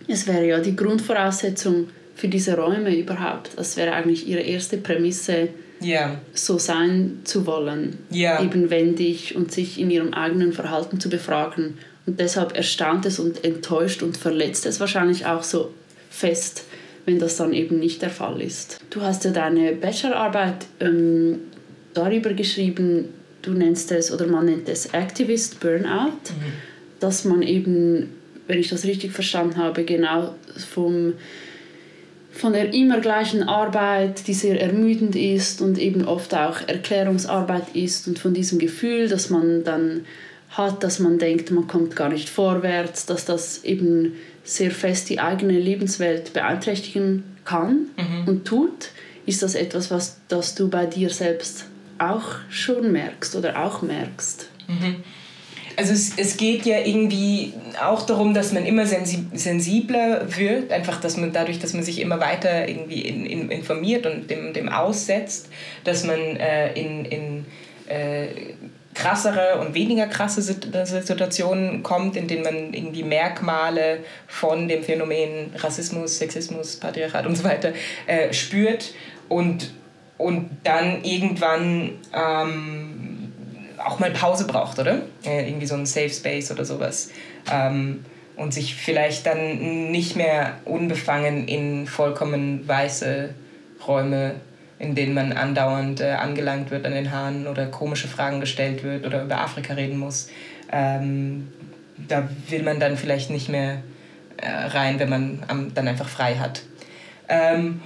[0.08, 3.50] Es wäre ja die Grundvoraussetzung, für diese Räume überhaupt.
[3.56, 5.50] Das wäre eigentlich ihre erste Prämisse,
[5.82, 6.18] yeah.
[6.32, 8.42] so sein zu wollen, yeah.
[8.42, 11.78] ebenwendig und sich in ihrem eigenen Verhalten zu befragen.
[12.06, 15.72] Und deshalb erstaunt es und enttäuscht und verletzt es wahrscheinlich auch so
[16.08, 16.64] fest,
[17.04, 18.80] wenn das dann eben nicht der Fall ist.
[18.90, 21.40] Du hast ja deine Bachelorarbeit ähm,
[21.92, 23.10] darüber geschrieben,
[23.42, 26.52] du nennst es oder man nennt es Activist Burnout, mhm.
[27.00, 28.14] dass man eben,
[28.46, 30.34] wenn ich das richtig verstanden habe, genau
[30.72, 31.14] vom
[32.36, 38.06] von der immer gleichen Arbeit, die sehr ermüdend ist und eben oft auch Erklärungsarbeit ist
[38.08, 40.04] und von diesem Gefühl, dass man dann
[40.50, 45.18] hat, dass man denkt, man kommt gar nicht vorwärts, dass das eben sehr fest die
[45.18, 48.28] eigene Lebenswelt beeinträchtigen kann mhm.
[48.28, 48.90] und tut,
[49.26, 51.66] ist das etwas, was das du bei dir selbst
[51.98, 54.48] auch schon merkst oder auch merkst.
[54.68, 54.96] Mhm
[55.76, 57.52] also es, es geht ja irgendwie
[57.84, 62.20] auch darum, dass man immer sensibler wird, einfach dass man dadurch, dass man sich immer
[62.20, 65.48] weiter irgendwie in, in, informiert und dem, dem aussetzt,
[65.84, 67.46] dass man äh, in, in
[67.88, 68.28] äh,
[68.94, 76.16] krassere und weniger krasse Situationen kommt, in denen man irgendwie Merkmale von dem Phänomen Rassismus,
[76.18, 77.72] Sexismus, Patriarchat und so weiter
[78.06, 78.94] äh, spürt
[79.28, 79.70] und,
[80.16, 83.05] und dann irgendwann ähm,
[83.86, 85.02] auch mal Pause braucht, oder?
[85.24, 87.10] Äh, irgendwie so ein Safe Space oder sowas.
[87.50, 88.04] Ähm,
[88.36, 93.30] und sich vielleicht dann nicht mehr unbefangen in vollkommen weiße
[93.86, 94.34] Räume,
[94.78, 99.06] in denen man andauernd äh, angelangt wird an den Haaren oder komische Fragen gestellt wird
[99.06, 100.28] oder über Afrika reden muss.
[100.70, 101.48] Ähm,
[102.08, 103.78] da will man dann vielleicht nicht mehr
[104.36, 106.62] äh, rein, wenn man am, dann einfach frei hat.
[107.28, 107.80] Ähm,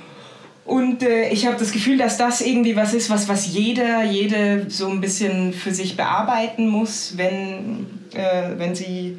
[0.70, 4.70] und äh, ich habe das Gefühl, dass das irgendwie was ist, was, was jeder, jede
[4.70, 9.18] so ein bisschen für sich bearbeiten muss, wenn, äh, wenn sie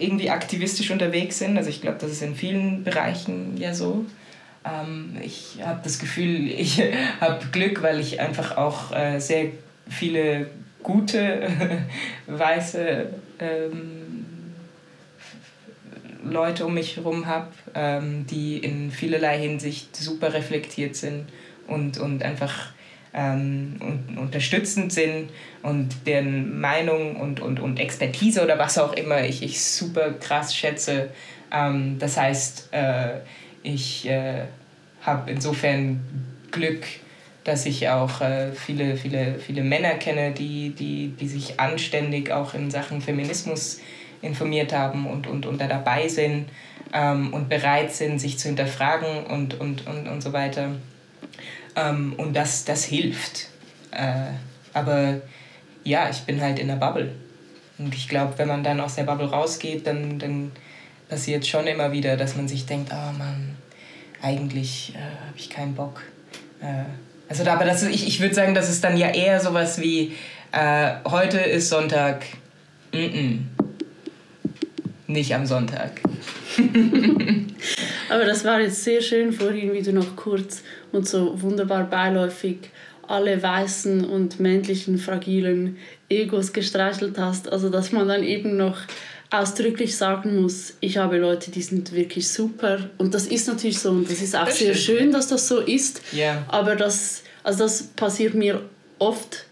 [0.00, 1.56] irgendwie aktivistisch unterwegs sind.
[1.56, 4.06] Also ich glaube, das ist in vielen Bereichen ja so.
[4.64, 6.82] Ähm, ich habe das Gefühl, ich
[7.20, 9.50] habe Glück, weil ich einfach auch äh, sehr
[9.88, 10.48] viele
[10.82, 11.48] gute
[12.26, 13.06] weiße
[13.38, 13.99] ähm,
[16.24, 21.26] Leute um mich herum habe, ähm, die in vielerlei Hinsicht super reflektiert sind
[21.66, 22.72] und, und einfach
[23.14, 25.30] ähm, und, unterstützend sind
[25.62, 30.54] und deren Meinung und, und, und Expertise oder was auch immer ich, ich super krass
[30.54, 31.10] schätze.
[31.52, 33.18] Ähm, das heißt, äh,
[33.62, 34.44] ich äh,
[35.02, 36.00] habe insofern
[36.50, 36.84] Glück,
[37.44, 42.54] dass ich auch äh, viele, viele, viele Männer kenne, die, die, die sich anständig auch
[42.54, 43.80] in Sachen Feminismus
[44.22, 46.48] informiert haben und, und, und da dabei sind
[46.92, 50.72] ähm, und bereit sind, sich zu hinterfragen und, und, und, und so weiter.
[51.76, 53.48] Ähm, und das, das hilft.
[53.92, 54.32] Äh,
[54.72, 55.20] aber
[55.84, 57.12] ja, ich bin halt in der Bubble.
[57.78, 60.52] Und ich glaube, wenn man dann aus der Bubble rausgeht, dann, dann
[61.08, 63.56] passiert schon immer wieder, dass man sich denkt, oh Mann,
[64.22, 66.02] eigentlich äh, habe ich keinen Bock.
[66.60, 66.84] Äh,
[67.28, 70.14] also aber das, ich, ich würde sagen, das ist dann ja eher sowas wie,
[70.52, 72.24] äh, heute ist Sonntag,
[72.92, 73.38] mm -mm.
[75.12, 76.00] Nicht am Sonntag.
[78.10, 82.70] aber das war jetzt sehr schön vorhin, wie du noch kurz und so wunderbar beiläufig
[83.06, 87.50] alle weißen und männlichen fragilen Egos gestreichelt hast.
[87.50, 88.78] Also dass man dann eben noch
[89.30, 92.90] ausdrücklich sagen muss, ich habe Leute, die sind wirklich super.
[92.98, 94.98] Und das ist natürlich so und das ist auch das sehr stimmt.
[94.98, 96.02] schön, dass das so ist.
[96.12, 96.44] Yeah.
[96.48, 98.62] Aber das, also das passiert mir
[98.98, 99.46] oft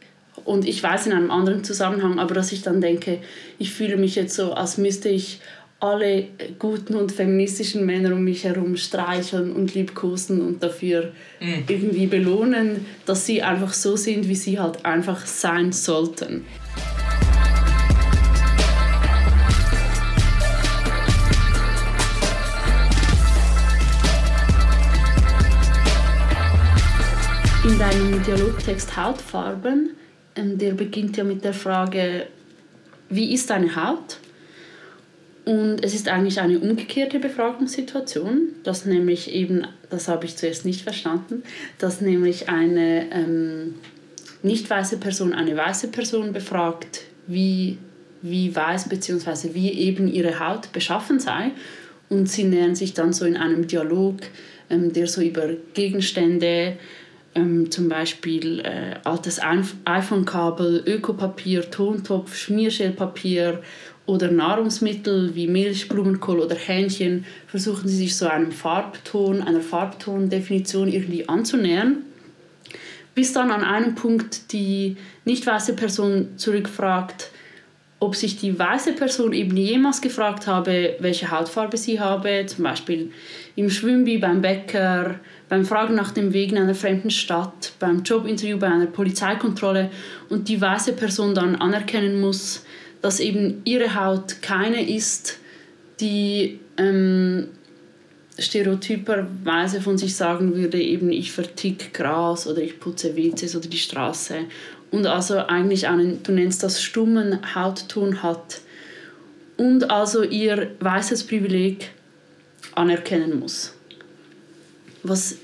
[0.48, 3.18] und ich weiß in einem anderen Zusammenhang, aber dass ich dann denke,
[3.58, 5.40] ich fühle mich jetzt so, als müsste ich
[5.78, 6.24] alle
[6.58, 11.68] guten und feministischen Männer um mich herum streicheln und liebkosen und dafür mm.
[11.68, 16.46] irgendwie belohnen, dass sie einfach so sind, wie sie halt einfach sein sollten.
[27.64, 29.90] In deinem Dialogtext Hautfarben,
[30.38, 32.26] der beginnt ja mit der Frage,
[33.08, 34.18] wie ist deine Haut?
[35.44, 40.82] Und es ist eigentlich eine umgekehrte Befragungssituation, dass nämlich eben, das habe ich zuerst nicht
[40.82, 41.42] verstanden,
[41.78, 43.74] dass nämlich eine ähm,
[44.42, 47.78] nicht weiße Person eine weiße Person befragt, wie,
[48.20, 49.54] wie weiß bzw.
[49.54, 51.52] wie eben ihre Haut beschaffen sei.
[52.10, 54.16] Und sie nähern sich dann so in einem Dialog,
[54.70, 56.76] ähm, der so über Gegenstände,
[57.34, 63.62] ähm, zum Beispiel äh, altes iPhone-Kabel, Ökopapier, Tontopf, Schmierschälpapier
[64.06, 70.88] oder Nahrungsmittel wie Milch, Blumenkohl oder Hähnchen versuchen sie sich so einem Farbton, einer Farbtondefinition
[70.88, 72.04] irgendwie anzunähern,
[73.14, 77.30] bis dann an einem Punkt die nicht weiße Person zurückfragt,
[78.00, 83.10] ob sich die weiße Person eben jemals gefragt habe, welche Hautfarbe sie habe, zum Beispiel
[83.56, 85.16] im Schwimmbi, beim Bäcker,
[85.48, 89.90] beim Fragen nach dem Weg in einer fremden Stadt, beim Jobinterview, bei einer Polizeikontrolle
[90.28, 92.64] und die weiße Person dann anerkennen muss,
[93.00, 95.38] dass eben ihre Haut keine ist,
[96.00, 97.48] die ähm,
[98.38, 103.78] stereotyperweise von sich sagen würde, eben ich vertick Gras oder ich putze WCs oder die
[103.78, 104.40] Straße.
[104.90, 108.60] Und also eigentlich einen, du nennst das stummen Hautton hat
[109.56, 111.90] und also ihr weißes Privileg
[112.74, 113.77] anerkennen muss.
[115.02, 115.36] Was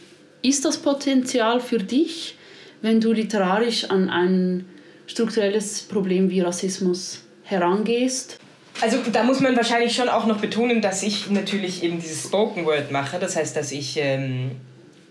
[0.43, 2.37] ist das Potenzial für dich,
[2.83, 4.67] wenn du literarisch an ein
[5.07, 8.38] strukturelles Problem wie Rassismus herangehst?
[8.81, 12.67] Also da muss man wahrscheinlich schon auch noch betonen, dass ich natürlich eben dieses Spoken
[12.67, 13.19] Word mache.
[13.19, 14.53] Das heißt, dass ich, ähm,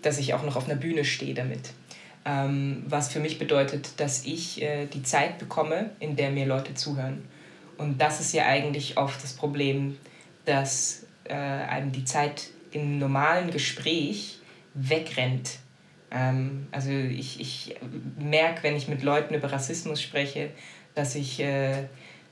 [0.02, 1.70] dass ich auch noch auf einer Bühne stehe damit.
[2.26, 6.74] Ähm, was für mich bedeutet, dass ich äh, die Zeit bekomme, in der mir Leute
[6.74, 7.22] zuhören.
[7.76, 9.96] Und das ist ja eigentlich oft das Problem,
[10.44, 14.38] dass äh, einem die Zeit im normalen Gespräch
[14.74, 15.58] wegrennt.
[16.10, 17.76] Ähm, also ich, ich
[18.18, 20.50] merke, wenn ich mit Leuten über Rassismus spreche,
[20.94, 21.40] dass ich...
[21.40, 21.84] Äh,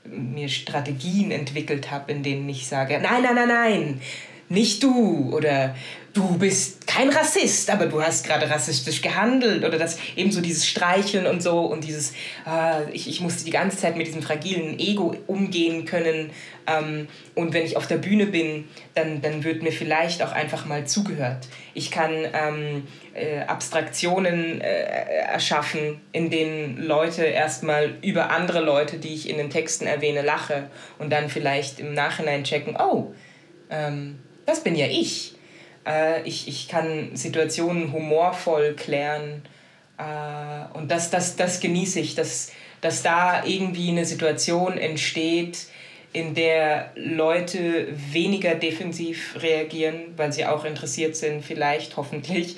[0.05, 4.01] mir Strategien entwickelt habe, in denen ich sage, nein, nein, nein, nein,
[4.49, 5.75] nicht du oder
[6.13, 10.67] du bist kein Rassist, aber du hast gerade rassistisch gehandelt oder das eben so dieses
[10.67, 12.11] Streicheln und so und dieses,
[12.47, 16.29] äh, ich, ich musste die ganze Zeit mit diesem fragilen Ego umgehen können
[16.67, 20.65] ähm, und wenn ich auf der Bühne bin, dann, dann wird mir vielleicht auch einfach
[20.65, 21.47] mal zugehört.
[21.73, 24.65] Ich kann ähm, äh, Abstraktionen äh,
[25.31, 30.69] erschaffen, in denen Leute erstmal über andere Leute, die ich in den Texten erwähne, lache
[30.99, 33.13] und dann vielleicht im Nachhinein checken, oh,
[33.71, 35.35] ähm, das bin ja ich.
[35.85, 36.47] Äh, ich.
[36.47, 39.43] Ich kann Situationen humorvoll klären
[39.97, 42.51] äh, und das, das, das genieße ich, dass,
[42.81, 45.67] dass da irgendwie eine Situation entsteht,
[46.13, 52.57] in der Leute weniger defensiv reagieren, weil sie auch interessiert sind, vielleicht hoffentlich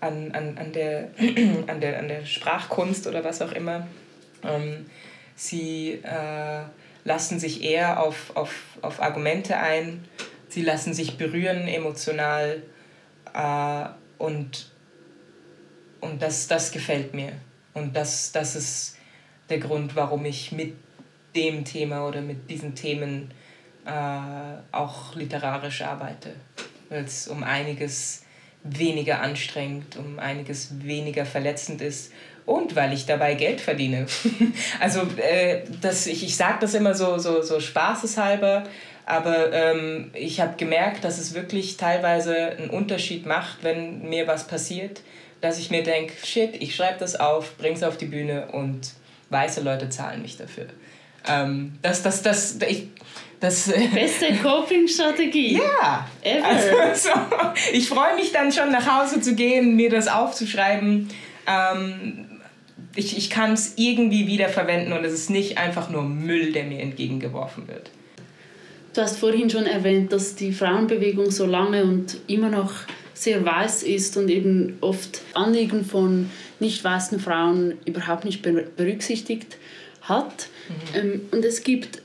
[0.00, 1.10] an, an, an, der,
[1.68, 3.86] an, der, an der Sprachkunst oder was auch immer.
[4.42, 4.86] Ähm,
[5.36, 6.62] sie äh,
[7.04, 8.52] lassen sich eher auf, auf,
[8.82, 10.04] auf Argumente ein
[10.56, 12.62] sie lassen sich berühren emotional
[13.34, 13.84] äh,
[14.16, 14.72] und,
[16.00, 17.32] und das, das gefällt mir.
[17.74, 18.96] Und das, das ist
[19.50, 20.74] der Grund, warum ich mit
[21.34, 23.32] dem Thema oder mit diesen Themen
[23.84, 23.90] äh,
[24.72, 26.32] auch literarisch arbeite,
[26.88, 28.22] weil es um einiges
[28.62, 32.12] weniger anstrengend, um einiges weniger verletzend ist
[32.46, 34.06] und weil ich dabei Geld verdiene.
[34.80, 38.64] also äh, das, ich, ich sage das immer so, so, so spaßeshalber,
[39.06, 44.48] aber ähm, ich habe gemerkt, dass es wirklich teilweise einen Unterschied macht, wenn mir was
[44.48, 45.00] passiert,
[45.40, 48.94] dass ich mir denke, shit, ich schreibe das auf, bring's auf die Bühne und
[49.30, 50.66] weiße Leute zahlen mich dafür.
[51.28, 52.88] Ähm, das, das, das, ich,
[53.38, 55.58] das, Beste Coping-Strategie.
[55.58, 56.08] Ja.
[56.22, 56.44] Ever.
[56.44, 57.10] Also, so,
[57.72, 61.08] ich freue mich dann schon nach Hause zu gehen, mir das aufzuschreiben.
[61.46, 62.40] Ähm,
[62.96, 66.80] ich, ich kann es irgendwie wiederverwenden und es ist nicht einfach nur Müll, der mir
[66.80, 67.90] entgegengeworfen wird.
[68.96, 72.72] Du hast vorhin schon erwähnt, dass die Frauenbewegung so lange und immer noch
[73.12, 76.30] sehr weiß ist und eben oft Anliegen von
[76.60, 79.58] nicht weißen Frauen überhaupt nicht berücksichtigt
[80.00, 80.48] hat.
[80.94, 80.98] Mhm.
[80.98, 82.00] Ähm, und es gibt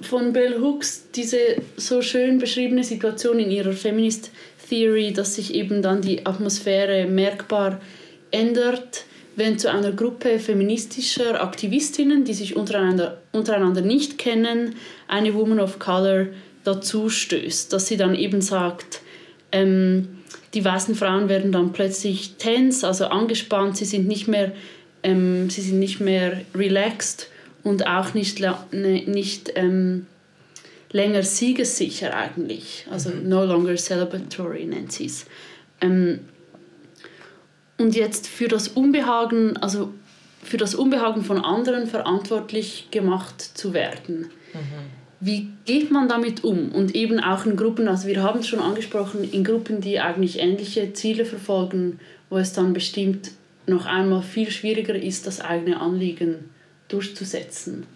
[0.00, 1.36] von Bell Hooks diese
[1.76, 4.30] so schön beschriebene Situation in ihrer Feminist
[4.70, 7.78] Theory, dass sich eben dann die Atmosphäre merkbar
[8.30, 9.04] ändert,
[9.36, 14.74] wenn zu einer Gruppe feministischer Aktivistinnen, die sich untereinander, untereinander nicht kennen,
[15.08, 16.26] eine Woman of Color
[16.64, 19.00] dazu stößt, dass sie dann eben sagt,
[19.50, 20.18] ähm,
[20.54, 24.52] die weißen Frauen werden dann plötzlich tense, also angespannt, sie sind nicht mehr,
[25.02, 27.28] ähm, sie sind nicht mehr relaxed
[27.62, 30.06] und auch nicht, ne, nicht ähm,
[30.90, 32.86] länger siegessicher eigentlich.
[32.90, 33.28] Also mhm.
[33.28, 35.26] no longer celebratory nennt sie es.
[35.80, 36.20] Ähm,
[37.82, 39.92] und jetzt für das Unbehagen, also
[40.42, 44.30] für das Unbehagen von anderen verantwortlich gemacht zu werden.
[44.54, 45.02] Mhm.
[45.20, 46.72] Wie geht man damit um?
[46.72, 50.40] Und eben auch in Gruppen, also wir haben es schon angesprochen, in Gruppen, die eigentlich
[50.40, 53.30] ähnliche Ziele verfolgen, wo es dann bestimmt
[53.66, 56.50] noch einmal viel schwieriger ist, das eigene Anliegen
[56.88, 57.86] durchzusetzen.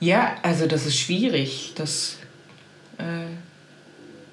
[0.00, 1.72] Ja, also das ist schwierig.
[1.74, 2.18] Das
[2.98, 3.26] äh,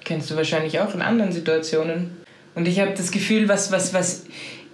[0.04, 2.10] kennst du wahrscheinlich auch in anderen Situationen.
[2.56, 4.24] Und ich habe das Gefühl, was, was, was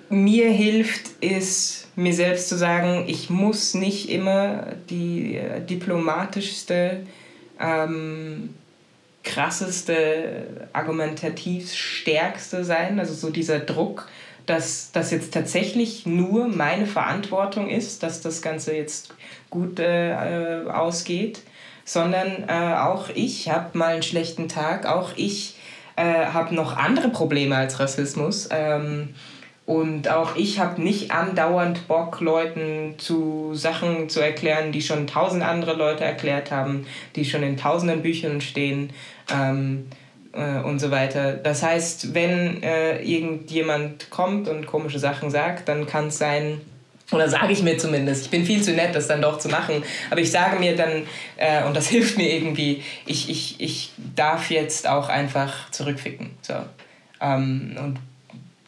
[0.09, 7.01] mir hilft, ist mir selbst zu sagen, ich muss nicht immer die äh, diplomatischste,
[7.61, 8.55] ähm,
[9.25, 13.01] krasseste, argumentativ stärkste sein.
[13.01, 14.09] Also so dieser Druck,
[14.47, 19.13] dass das jetzt tatsächlich nur meine Verantwortung ist, dass das Ganze jetzt
[19.51, 21.41] gut äh, ausgeht,
[21.85, 25.57] sondern äh, auch ich habe mal einen schlechten Tag, auch ich
[25.97, 28.49] äh, habe noch andere Probleme als Rassismus.
[28.51, 29.15] Ähm,
[29.65, 35.45] und auch ich habe nicht andauernd Bock, Leuten zu Sachen zu erklären, die schon tausend
[35.45, 38.91] andere Leute erklärt haben, die schon in tausenden Büchern stehen.
[39.33, 39.87] Ähm,
[40.33, 41.35] äh, und so weiter.
[41.35, 46.61] Das heißt, wenn äh, irgendjemand kommt und komische Sachen sagt, dann kann es sein,
[47.13, 49.83] oder sage ich mir zumindest, ich bin viel zu nett, das dann doch zu machen,
[50.11, 51.07] aber ich sage mir dann,
[51.37, 56.31] äh, und das hilft mir irgendwie, ich, ich, ich darf jetzt auch einfach zurückficken.
[56.43, 56.55] So.
[57.21, 57.99] Ähm, und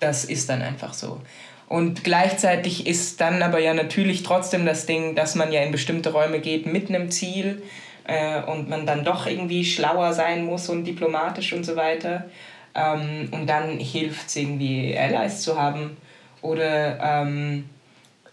[0.01, 1.21] das ist dann einfach so.
[1.67, 6.13] Und gleichzeitig ist dann aber ja natürlich trotzdem das Ding, dass man ja in bestimmte
[6.13, 7.63] Räume geht mit einem Ziel
[8.07, 12.27] äh, und man dann doch irgendwie schlauer sein muss und diplomatisch und so weiter.
[12.75, 15.97] Ähm, und dann hilft es irgendwie, Allies zu haben
[16.43, 17.65] oder ähm,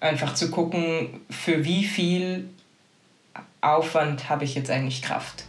[0.02, 2.50] einfach zu gucken, für wie viel
[3.62, 5.46] Aufwand habe ich jetzt eigentlich Kraft.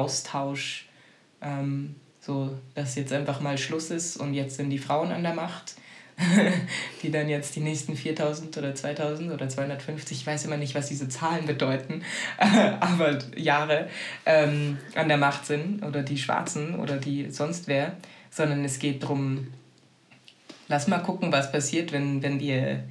[0.00, 0.88] Austausch,
[1.42, 1.94] ähm,
[2.30, 5.74] so dass jetzt einfach mal Schluss ist und jetzt sind die Frauen an der Macht,
[7.02, 10.86] die dann jetzt die nächsten 4000 oder 2000 oder 250, ich weiß immer nicht, was
[10.86, 12.04] diese Zahlen bedeuten,
[12.38, 13.88] aber Jahre
[14.26, 17.96] ähm, an der Macht sind oder die Schwarzen oder die sonst wer,
[18.30, 19.48] sondern es geht darum,
[20.68, 22.84] lass mal gucken, was passiert, wenn, wenn wir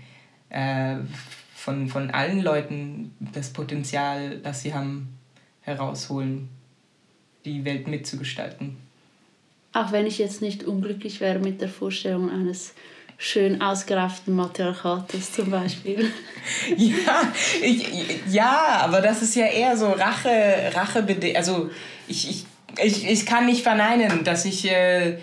[0.50, 0.96] äh,
[1.56, 5.18] von, von allen Leuten das Potenzial, das sie haben,
[5.62, 6.50] herausholen
[7.46, 8.89] die Welt mitzugestalten.
[9.74, 12.74] Auch wenn ich jetzt nicht unglücklich wäre mit der Vorstellung eines
[13.20, 16.10] schön ausgerafften Matriarchates zum Beispiel.
[16.78, 17.86] ja, ich,
[18.30, 21.06] ja, aber das ist ja eher so Rache, Rache
[21.36, 21.70] also
[22.08, 22.46] ich, ich,
[22.82, 25.18] ich, ich kann nicht verneinen, dass ich, äh,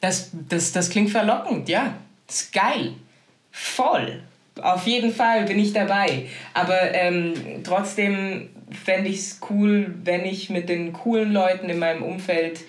[0.00, 1.94] das, das, das klingt verlockend, ja,
[2.26, 2.94] das ist geil,
[3.52, 4.22] voll,
[4.60, 8.48] auf jeden Fall bin ich dabei, aber ähm, trotzdem
[8.84, 12.60] fände ich es cool, wenn ich mit den coolen Leuten in meinem Umfeld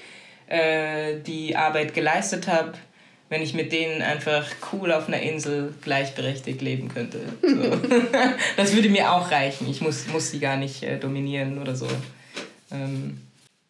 [0.48, 2.74] äh, die Arbeit geleistet habe,
[3.30, 7.20] wenn ich mit denen einfach cool auf einer Insel gleichberechtigt leben könnte.
[7.42, 7.48] So.
[8.58, 9.70] das würde mir auch reichen.
[9.70, 11.88] Ich muss, muss sie gar nicht äh, dominieren oder so.
[12.72, 13.20] Ähm,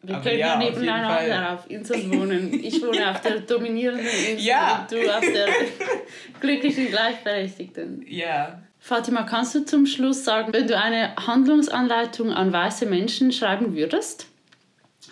[0.02, 2.54] wir können ja, nebeneinander auf, auf Inseln wohnen.
[2.62, 4.80] Ich wohne auf der dominierenden Insel ja.
[4.80, 5.48] und du auf der
[6.40, 8.04] glücklichen Gleichberechtigten.
[8.08, 8.62] Ja.
[8.78, 14.28] Fatima, kannst du zum Schluss sagen, wenn du eine Handlungsanleitung an weiße Menschen schreiben würdest,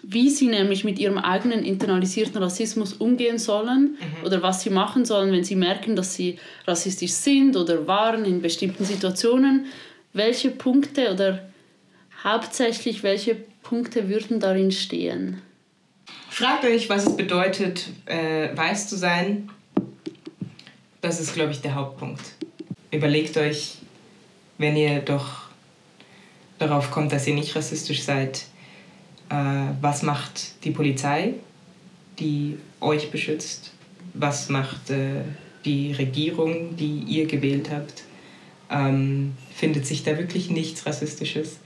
[0.08, 4.24] wie sie nämlich mit ihrem eigenen internalisierten Rassismus umgehen sollen mhm.
[4.24, 8.40] oder was sie machen sollen, wenn sie merken, dass sie rassistisch sind oder waren in
[8.40, 9.66] bestimmten Situationen,
[10.12, 11.48] welche Punkte oder
[12.22, 15.42] hauptsächlich welche Punkte würden darin stehen?
[16.28, 19.50] Fragt euch, was es bedeutet, äh, weiß zu sein.
[21.00, 22.22] Das ist, glaube ich, der Hauptpunkt.
[22.92, 23.78] Überlegt euch,
[24.58, 25.46] wenn ihr doch
[26.58, 28.44] darauf kommt, dass ihr nicht rassistisch seid,
[29.28, 29.34] äh,
[29.80, 31.34] was macht die Polizei,
[32.18, 33.72] die euch beschützt?
[34.14, 35.22] Was macht äh,
[35.64, 38.04] die Regierung, die ihr gewählt habt?
[38.70, 41.58] Ähm, findet sich da wirklich nichts Rassistisches?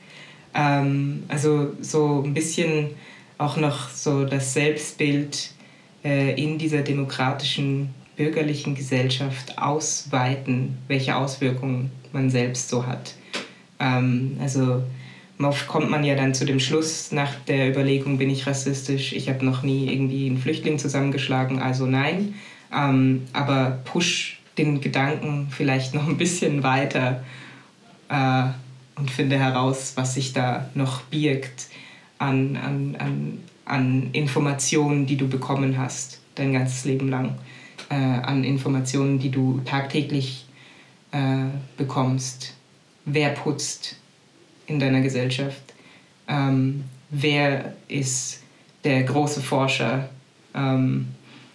[0.54, 2.90] Ähm, also so ein bisschen
[3.38, 5.50] auch noch so das Selbstbild
[6.04, 13.14] äh, in dieser demokratischen bürgerlichen Gesellschaft ausweiten, welche Auswirkungen man selbst so hat.
[13.78, 14.82] Ähm, also
[15.45, 19.28] oft kommt man ja dann zu dem Schluss nach der Überlegung, bin ich rassistisch, ich
[19.28, 22.34] habe noch nie irgendwie einen Flüchtling zusammengeschlagen, also nein.
[22.72, 27.24] Ähm, aber push den Gedanken vielleicht noch ein bisschen weiter.
[28.09, 28.45] Äh,
[28.97, 31.68] und finde heraus, was sich da noch birgt
[32.18, 37.36] an, an, an, an Informationen, die du bekommen hast, dein ganzes Leben lang,
[37.88, 40.47] äh, an Informationen, die du tagtäglich
[41.12, 41.47] äh,
[41.78, 42.55] bekommst.
[43.07, 43.97] Wer putzt
[44.71, 45.62] in deiner Gesellschaft?
[46.29, 48.43] Ähm, wer ist
[48.85, 50.09] der große Forscher?
[50.55, 51.09] Ähm,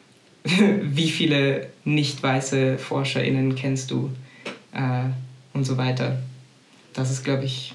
[0.43, 4.11] wie viele nicht weiße ForscherInnen kennst du?
[4.73, 5.05] Äh,
[5.53, 6.17] und so weiter
[6.95, 7.73] das ist, glaube ich,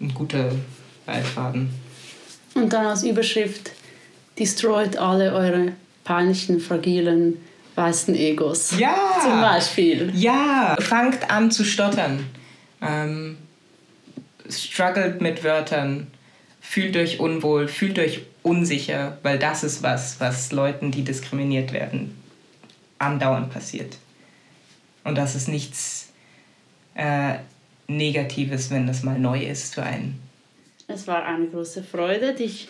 [0.00, 0.50] ein guter
[1.06, 1.70] Leitfaden.
[2.54, 3.70] Und dann als Überschrift,
[4.38, 5.72] destroyt alle eure
[6.04, 7.38] peinlichen, fragilen,
[7.76, 8.78] weißen Egos.
[8.78, 8.96] Ja!
[9.22, 10.12] Zum Beispiel.
[10.14, 10.76] Ja!
[10.80, 12.26] Fangt an zu stottern.
[12.82, 13.38] Ähm,
[14.50, 16.08] struggelt mit Wörtern.
[16.60, 22.16] Fühlt euch unwohl, fühlt euch unsicher, weil das ist was, was Leuten, die diskriminiert werden,
[22.98, 23.98] andauernd passiert.
[25.04, 26.08] Und das ist nichts
[26.94, 27.34] äh,
[27.86, 30.20] Negatives, wenn das mal neu ist für einen.
[30.88, 32.68] Es war eine große Freude, dich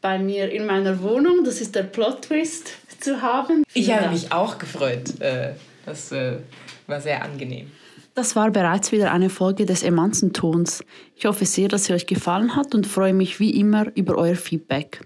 [0.00, 3.64] bei mir in meiner Wohnung, das ist der Plot-Twist, zu haben.
[3.74, 5.20] Ich habe mich auch gefreut.
[5.20, 5.52] Äh,
[5.86, 6.38] das äh,
[6.86, 7.70] war sehr angenehm.
[8.18, 10.82] Das war bereits wieder eine Folge des Emanzentons.
[11.14, 14.34] Ich hoffe sehr, dass sie euch gefallen hat und freue mich wie immer über euer
[14.34, 15.04] Feedback.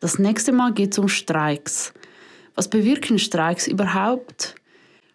[0.00, 1.94] Das nächste Mal geht es um Streiks.
[2.56, 4.56] Was bewirken Streiks überhaupt?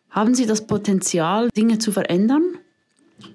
[0.10, 2.44] Haben sie das Potenzial, Dinge zu verändern?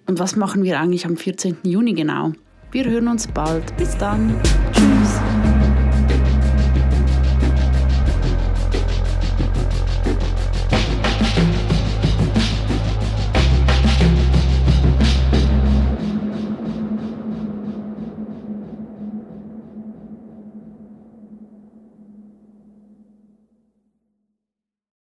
[0.07, 1.59] Und was machen wir eigentlich am 14.
[1.63, 2.33] Juni genau?
[2.71, 3.77] Wir hören uns bald.
[3.77, 4.41] Bis dann.
[4.73, 5.21] Tschüss.